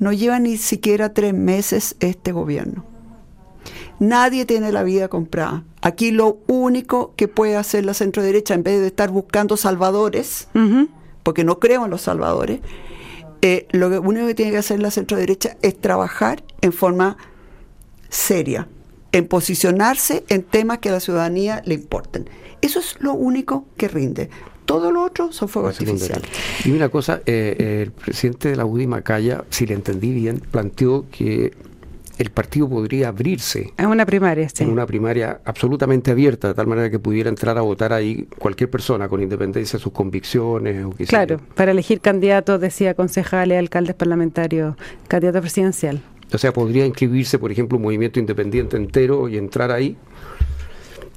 no 0.00 0.12
lleva 0.12 0.40
ni 0.40 0.56
siquiera 0.56 1.14
tres 1.14 1.32
meses 1.32 1.94
este 2.00 2.32
gobierno. 2.32 2.95
Nadie 3.98 4.44
tiene 4.46 4.72
la 4.72 4.82
vida 4.82 5.08
comprada. 5.08 5.64
Aquí 5.82 6.10
lo 6.10 6.38
único 6.46 7.14
que 7.16 7.28
puede 7.28 7.56
hacer 7.56 7.84
la 7.84 7.94
centro 7.94 8.22
derecha, 8.22 8.54
en 8.54 8.62
vez 8.62 8.80
de 8.80 8.88
estar 8.88 9.10
buscando 9.10 9.56
salvadores, 9.56 10.48
porque 11.22 11.44
no 11.44 11.58
creo 11.58 11.84
en 11.84 11.90
los 11.90 12.02
salvadores, 12.02 12.60
eh, 13.42 13.66
lo 13.70 14.00
único 14.00 14.26
que 14.26 14.34
tiene 14.34 14.50
que 14.52 14.58
hacer 14.58 14.80
la 14.80 14.90
centro 14.90 15.16
derecha 15.16 15.56
es 15.62 15.78
trabajar 15.78 16.42
en 16.62 16.72
forma 16.72 17.16
seria, 18.08 18.68
en 19.12 19.28
posicionarse 19.28 20.24
en 20.28 20.42
temas 20.42 20.78
que 20.78 20.88
a 20.88 20.92
la 20.92 21.00
ciudadanía 21.00 21.62
le 21.64 21.74
importen. 21.74 22.28
Eso 22.60 22.80
es 22.80 22.96
lo 23.00 23.12
único 23.12 23.66
que 23.76 23.88
rinde. 23.88 24.30
Todo 24.64 24.90
lo 24.90 25.04
otro 25.04 25.32
son 25.32 25.48
fuegos 25.48 25.78
artificiales. 25.78 26.28
Y 26.64 26.72
una 26.72 26.88
cosa, 26.88 27.20
eh, 27.24 27.82
el 27.84 27.92
presidente 27.92 28.48
de 28.48 28.56
la 28.56 28.66
UDI, 28.66 28.88
Macaya, 28.88 29.44
si 29.48 29.64
le 29.64 29.74
entendí 29.74 30.12
bien, 30.12 30.40
planteó 30.40 31.06
que 31.10 31.52
el 32.18 32.30
partido 32.30 32.68
podría 32.68 33.08
abrirse. 33.08 33.72
En 33.76 33.86
una 33.86 34.06
primaria, 34.06 34.48
sí. 34.48 34.64
En 34.64 34.70
una 34.70 34.86
primaria 34.86 35.40
absolutamente 35.44 36.10
abierta, 36.10 36.48
de 36.48 36.54
tal 36.54 36.66
manera 36.66 36.90
que 36.90 36.98
pudiera 36.98 37.28
entrar 37.28 37.58
a 37.58 37.60
votar 37.60 37.92
ahí 37.92 38.26
cualquier 38.38 38.70
persona 38.70 39.08
con 39.08 39.22
independencia 39.22 39.78
de 39.78 39.82
sus 39.82 39.92
convicciones. 39.92 40.84
O 40.84 40.92
claro, 41.06 41.40
para 41.54 41.72
elegir 41.72 42.00
candidatos, 42.00 42.60
decía 42.60 42.94
concejales, 42.94 43.58
alcaldes 43.58 43.94
parlamentarios, 43.94 44.76
candidato 45.08 45.40
presidencial. 45.40 46.00
O 46.32 46.38
sea, 46.38 46.52
podría 46.52 46.86
inscribirse, 46.86 47.38
por 47.38 47.52
ejemplo, 47.52 47.76
un 47.76 47.84
movimiento 47.84 48.18
independiente 48.18 48.76
entero 48.76 49.28
y 49.28 49.36
entrar 49.36 49.70
ahí. 49.70 49.96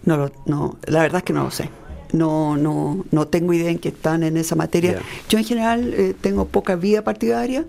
No, 0.06 0.30
no, 0.46 0.78
la 0.86 1.02
verdad 1.02 1.18
es 1.18 1.24
que 1.24 1.34
no 1.34 1.44
lo 1.44 1.52
sé 1.52 1.70
no, 2.12 2.58
no, 2.58 3.06
no 3.12 3.28
tengo 3.28 3.54
idea 3.54 3.70
en 3.70 3.80
que 3.80 3.90
están 3.90 4.24
en 4.24 4.38
esa 4.38 4.56
materia. 4.56 5.00
Yo 5.30 5.38
en 5.38 5.44
general 5.46 5.94
eh, 5.96 6.14
tengo 6.20 6.46
poca 6.46 6.76
vida 6.76 7.04
partidaria, 7.04 7.66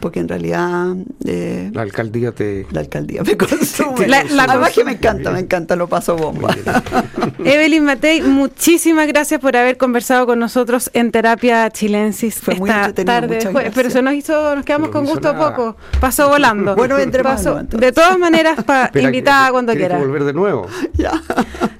porque 0.00 0.20
en 0.20 0.28
realidad... 0.28 0.94
Eh, 1.24 1.70
la 1.72 1.82
alcaldía 1.82 2.32
te... 2.32 2.66
La 2.70 2.80
alcaldía 2.80 3.22
me 3.22 3.36
consume. 3.36 4.06
la, 4.08 4.24
la 4.24 4.70
que 4.70 4.84
me 4.84 4.92
encanta, 4.92 5.30
me 5.30 5.40
encanta, 5.40 5.76
lo 5.76 5.88
paso 5.88 6.16
bomba. 6.16 6.54
Evelyn 7.44 7.84
Matei, 7.84 8.22
muchísimas 8.22 9.06
gracias 9.06 9.40
por 9.40 9.56
haber 9.56 9.76
conversado 9.76 10.26
con 10.26 10.38
nosotros 10.38 10.90
en 10.94 11.10
Terapia 11.12 11.70
Chilensis 11.70 12.36
Fue 12.36 12.54
muy 12.54 12.68
tarde. 12.70 13.04
pero 13.74 13.90
se 13.90 14.02
nos 14.02 14.14
hizo, 14.14 14.54
nos 14.56 14.64
quedamos 14.64 14.90
con 14.90 15.04
gusto 15.06 15.36
poco. 15.36 15.76
Pasó 16.00 16.28
volando. 16.34 16.74
bueno, 16.74 16.98
entre 16.98 17.22
Pasó, 17.22 17.62
De 17.62 17.92
todas 17.92 18.18
maneras, 18.18 18.62
pa, 18.64 18.90
invitada 18.94 19.50
cuando 19.52 19.72
quiera. 19.74 19.98
volver 19.98 20.24
de 20.24 20.32
nuevo. 20.32 20.66
ya. 20.94 21.12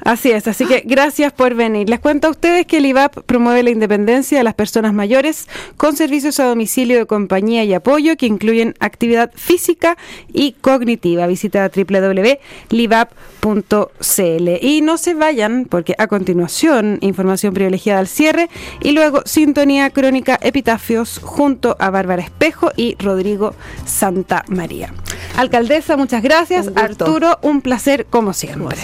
Así 0.04 0.30
es, 0.30 0.46
así 0.46 0.66
que 0.66 0.82
gracias 0.84 1.32
por 1.32 1.54
venir. 1.54 1.88
Les 1.88 1.98
cuento 1.98 2.28
a 2.28 2.30
ustedes 2.30 2.66
que 2.66 2.76
el 2.76 2.86
IVAP 2.86 3.20
promueve 3.24 3.62
la 3.62 3.70
independencia 3.70 4.36
de 4.36 4.44
las 4.44 4.52
personas 4.52 4.92
mayores 4.92 5.48
con 5.78 5.96
servicios 5.96 6.38
a 6.40 6.44
domicilio 6.44 6.98
de 6.98 7.06
compañía 7.06 7.64
y 7.64 7.72
apoyo 7.72 8.14
que 8.18 8.26
incluyen 8.26 8.74
actividad 8.80 9.32
física 9.34 9.96
y 10.30 10.52
cognitiva. 10.52 11.26
Visita 11.26 11.70
www.livap.cl 11.74 14.48
y 14.60 14.82
no 14.82 14.98
se 14.98 15.14
vayan 15.14 15.64
porque 15.64 15.94
a 15.96 16.06
continuación 16.06 16.98
información 17.00 17.54
privilegiada 17.54 18.00
al 18.00 18.08
cierre 18.08 18.50
y 18.82 18.92
luego 18.92 19.22
sintonía 19.24 19.88
crónica 19.88 20.38
epitafios 20.42 21.18
junto 21.22 21.76
a 21.78 21.88
Bárbara 21.88 22.22
Espejo 22.22 22.72
y 22.76 22.96
Rodrigo 22.98 23.54
Santa 23.86 24.44
María. 24.48 24.92
Alcaldesa, 25.36 25.96
muchas 25.96 26.22
gracias. 26.22 26.68
Arturo, 26.74 27.38
un 27.40 27.62
placer 27.62 28.04
como 28.06 28.34
siempre. 28.34 28.76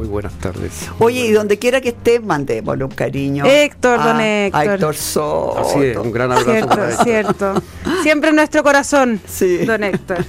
Muy 0.00 0.08
buenas 0.08 0.32
tardes. 0.38 0.88
Oye, 0.98 1.26
y 1.26 1.32
donde 1.32 1.58
quiera 1.58 1.82
que 1.82 1.90
estés, 1.90 2.22
mandémosle 2.24 2.84
un 2.84 2.90
cariño. 2.90 3.44
Héctor, 3.44 4.02
don 4.02 4.18
Héctor. 4.18 4.60
A 4.60 4.74
Héctor 4.74 4.94
Soto. 4.96 5.58
Así 5.58 5.78
es, 5.84 5.96
un 5.98 6.10
gran 6.10 6.32
abrazo 6.32 6.50
cierto, 6.52 6.68
para 6.70 6.88
Héctor. 6.88 7.04
Cierto, 7.04 7.62
Siempre 8.02 8.30
en 8.30 8.36
nuestro 8.36 8.62
corazón, 8.62 9.20
Sí. 9.28 9.58
don 9.66 9.84
Héctor. 9.84 10.24